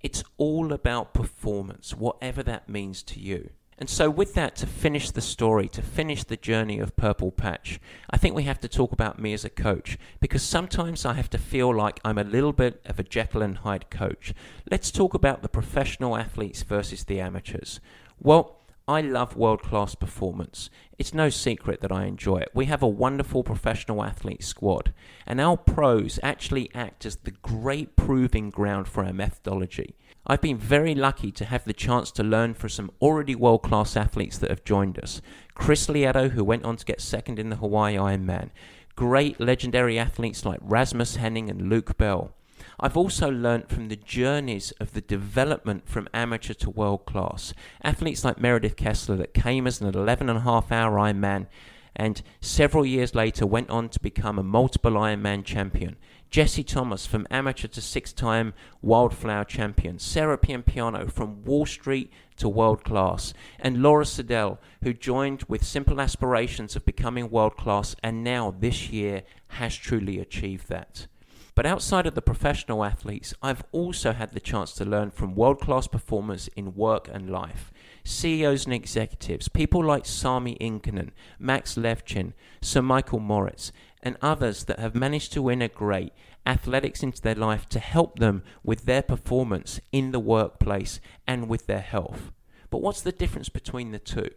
It's 0.00 0.24
all 0.38 0.72
about 0.72 1.12
performance, 1.12 1.94
whatever 1.94 2.42
that 2.44 2.70
means 2.70 3.02
to 3.02 3.20
you. 3.20 3.50
And 3.80 3.88
so, 3.88 4.10
with 4.10 4.34
that, 4.34 4.56
to 4.56 4.66
finish 4.66 5.10
the 5.10 5.22
story, 5.22 5.66
to 5.70 5.80
finish 5.80 6.22
the 6.22 6.36
journey 6.36 6.80
of 6.80 6.96
Purple 6.96 7.32
Patch, 7.32 7.80
I 8.10 8.18
think 8.18 8.34
we 8.34 8.42
have 8.42 8.60
to 8.60 8.68
talk 8.68 8.92
about 8.92 9.18
me 9.18 9.32
as 9.32 9.42
a 9.42 9.48
coach 9.48 9.96
because 10.20 10.42
sometimes 10.42 11.06
I 11.06 11.14
have 11.14 11.30
to 11.30 11.38
feel 11.38 11.74
like 11.74 11.98
I'm 12.04 12.18
a 12.18 12.24
little 12.24 12.52
bit 12.52 12.82
of 12.84 13.00
a 13.00 13.02
Jekyll 13.02 13.40
and 13.40 13.56
Hyde 13.56 13.88
coach. 13.88 14.34
Let's 14.70 14.90
talk 14.90 15.14
about 15.14 15.40
the 15.40 15.48
professional 15.48 16.14
athletes 16.14 16.62
versus 16.62 17.04
the 17.04 17.20
amateurs. 17.20 17.80
Well, 18.20 18.59
I 18.90 19.02
love 19.02 19.36
world 19.36 19.62
class 19.62 19.94
performance. 19.94 20.68
It's 20.98 21.14
no 21.14 21.30
secret 21.30 21.80
that 21.80 21.92
I 21.92 22.06
enjoy 22.06 22.38
it. 22.38 22.48
We 22.52 22.64
have 22.64 22.82
a 22.82 22.88
wonderful 22.88 23.44
professional 23.44 24.02
athlete 24.02 24.42
squad, 24.42 24.92
and 25.28 25.40
our 25.40 25.56
pros 25.56 26.18
actually 26.24 26.74
act 26.74 27.06
as 27.06 27.14
the 27.14 27.30
great 27.30 27.94
proving 27.94 28.50
ground 28.50 28.88
for 28.88 29.04
our 29.04 29.12
methodology. 29.12 29.94
I've 30.26 30.40
been 30.40 30.58
very 30.58 30.96
lucky 30.96 31.30
to 31.30 31.44
have 31.44 31.64
the 31.64 31.72
chance 31.72 32.10
to 32.10 32.24
learn 32.24 32.54
from 32.54 32.70
some 32.70 32.90
already 33.00 33.36
world 33.36 33.62
class 33.62 33.96
athletes 33.96 34.38
that 34.38 34.50
have 34.50 34.64
joined 34.64 34.98
us. 34.98 35.22
Chris 35.54 35.86
Lieto, 35.86 36.30
who 36.30 36.42
went 36.42 36.64
on 36.64 36.74
to 36.74 36.84
get 36.84 37.00
second 37.00 37.38
in 37.38 37.48
the 37.48 37.56
Hawaii 37.56 37.94
Ironman. 37.94 38.50
Great 38.96 39.38
legendary 39.38 40.00
athletes 40.00 40.44
like 40.44 40.58
Rasmus 40.60 41.14
Henning 41.14 41.48
and 41.48 41.68
Luke 41.68 41.96
Bell. 41.96 42.34
I've 42.82 42.96
also 42.96 43.30
learnt 43.30 43.68
from 43.68 43.88
the 43.88 43.96
journeys 43.96 44.70
of 44.80 44.94
the 44.94 45.02
development 45.02 45.86
from 45.86 46.08
amateur 46.14 46.54
to 46.54 46.70
world 46.70 47.04
class. 47.04 47.52
Athletes 47.84 48.24
like 48.24 48.40
Meredith 48.40 48.74
Kessler 48.74 49.16
that 49.16 49.34
came 49.34 49.66
as 49.66 49.82
an 49.82 49.94
11 49.94 50.30
and 50.30 50.38
a 50.38 50.42
half 50.42 50.72
hour 50.72 50.96
Ironman 50.96 51.46
and 51.94 52.22
several 52.40 52.86
years 52.86 53.14
later 53.14 53.46
went 53.46 53.68
on 53.68 53.90
to 53.90 54.00
become 54.00 54.38
a 54.38 54.42
multiple 54.42 54.92
Ironman 54.92 55.44
champion. 55.44 55.96
Jesse 56.30 56.64
Thomas 56.64 57.04
from 57.04 57.26
amateur 57.30 57.68
to 57.68 57.82
six-time 57.82 58.54
wildflower 58.80 59.44
champion. 59.44 59.98
Sarah 59.98 60.38
Piampiano 60.38 61.12
from 61.12 61.44
Wall 61.44 61.66
Street 61.66 62.10
to 62.38 62.48
world 62.48 62.82
class. 62.82 63.34
And 63.58 63.82
Laura 63.82 64.06
Siddall 64.06 64.58
who 64.82 64.94
joined 64.94 65.44
with 65.48 65.62
simple 65.66 66.00
aspirations 66.00 66.76
of 66.76 66.86
becoming 66.86 67.28
world 67.28 67.58
class 67.58 67.94
and 68.02 68.24
now 68.24 68.54
this 68.58 68.88
year 68.88 69.24
has 69.48 69.76
truly 69.76 70.18
achieved 70.18 70.68
that. 70.70 71.08
But 71.54 71.66
outside 71.66 72.06
of 72.06 72.14
the 72.14 72.22
professional 72.22 72.84
athletes, 72.84 73.34
I've 73.42 73.64
also 73.72 74.12
had 74.12 74.32
the 74.32 74.40
chance 74.40 74.72
to 74.74 74.84
learn 74.84 75.10
from 75.10 75.34
world 75.34 75.60
class 75.60 75.86
performers 75.86 76.48
in 76.56 76.74
work 76.74 77.08
and 77.12 77.30
life. 77.30 77.72
CEOs 78.04 78.64
and 78.64 78.74
executives, 78.74 79.48
people 79.48 79.84
like 79.84 80.06
Sami 80.06 80.56
Inkinen, 80.60 81.10
Max 81.38 81.74
Levchin, 81.74 82.32
Sir 82.62 82.82
Michael 82.82 83.20
Moritz, 83.20 83.72
and 84.02 84.16
others 84.22 84.64
that 84.64 84.78
have 84.78 84.94
managed 84.94 85.32
to 85.32 85.50
integrate 85.50 86.12
athletics 86.46 87.02
into 87.02 87.20
their 87.20 87.34
life 87.34 87.68
to 87.68 87.78
help 87.78 88.18
them 88.18 88.42
with 88.64 88.86
their 88.86 89.02
performance 89.02 89.80
in 89.92 90.12
the 90.12 90.20
workplace 90.20 91.00
and 91.26 91.48
with 91.48 91.66
their 91.66 91.80
health. 91.80 92.32
But 92.70 92.80
what's 92.80 93.02
the 93.02 93.12
difference 93.12 93.48
between 93.48 93.90
the 93.90 93.98
two? 93.98 94.30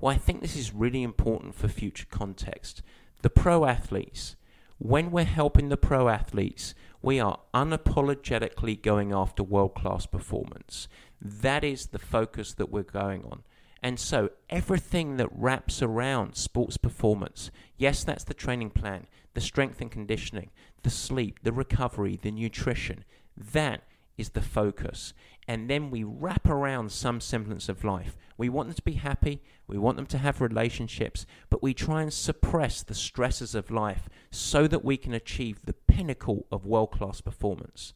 Well, 0.00 0.14
I 0.14 0.18
think 0.18 0.40
this 0.40 0.56
is 0.56 0.74
really 0.74 1.02
important 1.02 1.54
for 1.54 1.68
future 1.68 2.06
context. 2.10 2.82
The 3.22 3.30
pro 3.30 3.64
athletes, 3.64 4.36
when 4.80 5.10
we're 5.10 5.24
helping 5.24 5.68
the 5.68 5.76
pro 5.76 6.08
athletes, 6.08 6.74
we 7.02 7.20
are 7.20 7.38
unapologetically 7.52 8.80
going 8.80 9.12
after 9.12 9.42
world 9.42 9.74
class 9.74 10.06
performance. 10.06 10.88
That 11.20 11.62
is 11.62 11.88
the 11.88 11.98
focus 11.98 12.54
that 12.54 12.70
we're 12.70 12.82
going 12.82 13.24
on. 13.24 13.42
And 13.82 14.00
so 14.00 14.30
everything 14.48 15.18
that 15.18 15.28
wraps 15.32 15.82
around 15.82 16.34
sports 16.34 16.78
performance, 16.78 17.50
yes, 17.76 18.04
that's 18.04 18.24
the 18.24 18.32
training 18.32 18.70
plan, 18.70 19.06
the 19.34 19.42
strength 19.42 19.82
and 19.82 19.90
conditioning, 19.90 20.48
the 20.82 20.90
sleep, 20.90 21.40
the 21.42 21.52
recovery, 21.52 22.18
the 22.20 22.30
nutrition, 22.30 23.04
that 23.36 23.82
is 24.20 24.30
the 24.30 24.42
focus. 24.42 25.14
And 25.48 25.68
then 25.68 25.90
we 25.90 26.04
wrap 26.04 26.46
around 26.48 26.92
some 26.92 27.20
semblance 27.20 27.68
of 27.68 27.82
life. 27.82 28.16
We 28.36 28.48
want 28.48 28.68
them 28.68 28.76
to 28.76 28.82
be 28.82 28.92
happy, 28.92 29.42
we 29.66 29.78
want 29.78 29.96
them 29.96 30.06
to 30.06 30.18
have 30.18 30.40
relationships, 30.40 31.26
but 31.48 31.62
we 31.62 31.74
try 31.74 32.02
and 32.02 32.12
suppress 32.12 32.82
the 32.82 32.94
stresses 32.94 33.54
of 33.54 33.70
life 33.70 34.08
so 34.30 34.66
that 34.68 34.84
we 34.84 34.96
can 34.96 35.12
achieve 35.12 35.64
the 35.64 35.72
pinnacle 35.72 36.46
of 36.52 36.66
world 36.66 36.92
class 36.92 37.20
performance. 37.20 37.94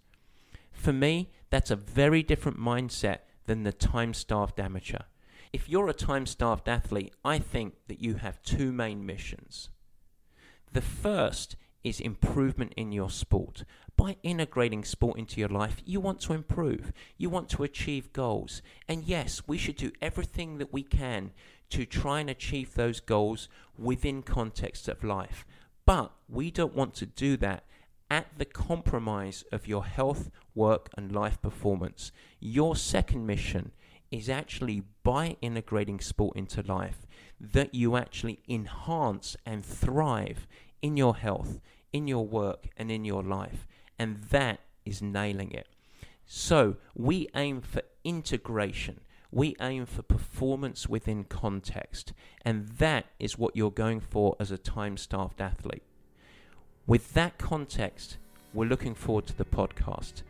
For 0.72 0.92
me, 0.92 1.30
that's 1.50 1.70
a 1.70 1.76
very 1.76 2.22
different 2.22 2.58
mindset 2.58 3.18
than 3.46 3.62
the 3.62 3.72
time 3.72 4.14
starved 4.14 4.58
amateur. 4.58 5.04
If 5.52 5.68
you're 5.68 5.88
a 5.88 5.94
time 5.94 6.26
starved 6.26 6.68
athlete, 6.68 7.14
I 7.24 7.38
think 7.38 7.74
that 7.86 8.02
you 8.02 8.14
have 8.14 8.42
two 8.42 8.72
main 8.72 9.06
missions. 9.06 9.68
The 10.72 10.80
first 10.80 11.54
is 11.84 12.00
improvement 12.00 12.72
in 12.76 12.90
your 12.90 13.10
sport. 13.10 13.64
By 13.96 14.16
integrating 14.22 14.84
sport 14.84 15.18
into 15.18 15.40
your 15.40 15.48
life, 15.48 15.80
you 15.84 16.00
want 16.00 16.20
to 16.22 16.32
improve. 16.32 16.92
You 17.16 17.30
want 17.30 17.48
to 17.50 17.62
achieve 17.62 18.12
goals. 18.12 18.60
And 18.88 19.04
yes, 19.04 19.42
we 19.46 19.56
should 19.56 19.76
do 19.76 19.92
everything 20.02 20.58
that 20.58 20.72
we 20.72 20.82
can 20.82 21.30
to 21.70 21.86
try 21.86 22.20
and 22.20 22.28
achieve 22.28 22.74
those 22.74 23.00
goals 23.00 23.48
within 23.78 24.22
context 24.22 24.88
of 24.88 25.04
life. 25.04 25.46
But 25.86 26.12
we 26.28 26.50
don't 26.50 26.74
want 26.74 26.94
to 26.94 27.06
do 27.06 27.36
that 27.38 27.64
at 28.10 28.26
the 28.38 28.44
compromise 28.44 29.44
of 29.50 29.66
your 29.66 29.84
health, 29.84 30.30
work, 30.54 30.88
and 30.96 31.12
life 31.12 31.40
performance. 31.40 32.12
Your 32.40 32.76
second 32.76 33.26
mission 33.26 33.72
is 34.10 34.28
actually 34.28 34.82
by 35.02 35.36
integrating 35.40 36.00
sport 36.00 36.36
into 36.36 36.62
life 36.62 37.06
that 37.40 37.74
you 37.74 37.96
actually 37.96 38.40
enhance 38.48 39.36
and 39.44 39.64
thrive 39.64 40.46
in 40.82 40.96
your 40.96 41.16
health, 41.16 41.60
in 41.92 42.06
your 42.06 42.26
work, 42.26 42.68
and 42.76 42.90
in 42.90 43.04
your 43.04 43.22
life. 43.22 43.66
And 43.98 44.22
that 44.30 44.60
is 44.84 45.00
nailing 45.02 45.52
it. 45.52 45.68
So 46.26 46.76
we 46.94 47.28
aim 47.34 47.60
for 47.60 47.82
integration. 48.02 49.00
We 49.30 49.56
aim 49.60 49.86
for 49.86 50.02
performance 50.02 50.88
within 50.88 51.24
context. 51.24 52.12
And 52.44 52.68
that 52.78 53.06
is 53.18 53.38
what 53.38 53.56
you're 53.56 53.70
going 53.70 54.00
for 54.00 54.36
as 54.38 54.50
a 54.50 54.58
time 54.58 54.96
staffed 54.96 55.40
athlete. 55.40 55.82
With 56.86 57.14
that 57.14 57.38
context, 57.38 58.18
we're 58.52 58.68
looking 58.68 58.94
forward 58.94 59.26
to 59.26 59.36
the 59.36 59.44
podcast. 59.44 60.22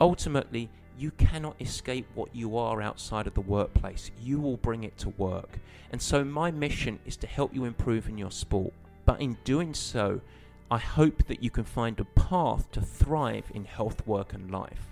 Ultimately, 0.00 0.68
you 0.98 1.12
cannot 1.12 1.60
escape 1.60 2.06
what 2.14 2.34
you 2.34 2.56
are 2.56 2.82
outside 2.82 3.26
of 3.26 3.34
the 3.34 3.40
workplace. 3.40 4.10
You 4.20 4.40
will 4.40 4.56
bring 4.56 4.82
it 4.82 4.98
to 4.98 5.10
work. 5.10 5.58
And 5.92 6.02
so, 6.02 6.24
my 6.24 6.50
mission 6.50 6.98
is 7.06 7.16
to 7.18 7.26
help 7.26 7.54
you 7.54 7.64
improve 7.64 8.08
in 8.08 8.18
your 8.18 8.32
sport. 8.32 8.72
But 9.04 9.20
in 9.20 9.38
doing 9.44 9.74
so, 9.74 10.20
I 10.70 10.78
hope 10.78 11.24
that 11.24 11.42
you 11.42 11.50
can 11.50 11.64
find 11.64 11.98
a 11.98 12.04
path 12.04 12.70
to 12.72 12.82
thrive 12.82 13.50
in 13.54 13.64
health, 13.64 14.06
work, 14.06 14.34
and 14.34 14.50
life. 14.50 14.88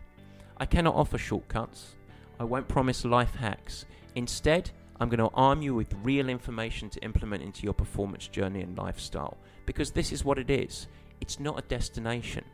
I 0.56 0.64
cannot 0.64 0.94
offer 0.94 1.18
shortcuts. 1.18 1.96
I 2.40 2.44
won't 2.44 2.68
promise 2.68 3.04
life 3.04 3.34
hacks. 3.34 3.84
Instead, 4.14 4.70
I'm 4.98 5.10
going 5.10 5.28
to 5.28 5.34
arm 5.34 5.60
you 5.60 5.74
with 5.74 5.92
real 6.02 6.30
information 6.30 6.88
to 6.90 7.04
implement 7.04 7.42
into 7.42 7.64
your 7.64 7.74
performance 7.74 8.26
journey 8.26 8.62
and 8.62 8.78
lifestyle. 8.78 9.36
Because 9.66 9.90
this 9.90 10.12
is 10.12 10.24
what 10.24 10.38
it 10.38 10.50
is 10.50 10.86
it's 11.20 11.40
not 11.40 11.58
a 11.58 11.68
destination. 11.68 12.44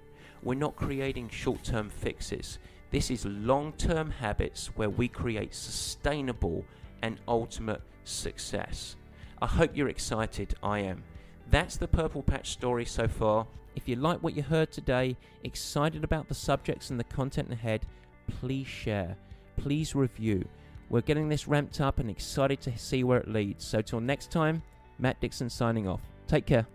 We're 0.43 0.55
not 0.55 0.77
creating 0.77 1.29
short 1.29 1.63
term 1.63 1.91
fixes. 1.91 2.59
This 2.91 3.11
is 3.11 3.25
long 3.25 3.73
term 3.75 4.11
habits 4.11 4.67
where 4.75 4.91
we 4.91 5.07
create 5.07 5.55
sustainable 5.55 6.65
and 7.03 7.21
ultimate 7.29 7.83
success. 8.05 8.97
I 9.41 9.47
hope 9.47 9.77
you're 9.77 9.89
excited. 9.89 10.55
I 10.63 10.81
am. 10.81 11.05
That's 11.51 11.77
the 11.77 11.89
Purple 11.89 12.23
Patch 12.23 12.51
story 12.51 12.85
so 12.85 13.07
far. 13.09 13.47
If 13.75 13.89
you 13.89 13.97
like 13.97 14.23
what 14.23 14.37
you 14.37 14.43
heard 14.43 14.71
today, 14.71 15.17
excited 15.45 16.05
about 16.05 16.29
the 16.29 16.35
subjects 16.35 16.91
and 16.91 16.99
the 16.99 17.05
content 17.05 17.53
ahead, 17.53 17.87
please 18.27 18.67
share. 18.67 19.17
Please 19.57 19.95
review. 19.95 20.45
We're 20.89 21.01
getting 21.01 21.29
this 21.29 21.49
ramped 21.49 21.81
up 21.81 21.99
and 21.99 22.11
excited 22.11 22.61
to 22.63 22.79
see 22.79 23.05
where 23.05 23.19
it 23.19 23.29
leads. 23.29 23.65
So, 23.65 23.81
till 23.81 24.01
next 24.01 24.31
time, 24.31 24.63
Matt 24.99 25.21
Dixon 25.21 25.49
signing 25.49 25.89
off. 25.89 26.01
Take 26.27 26.47
care. 26.47 26.67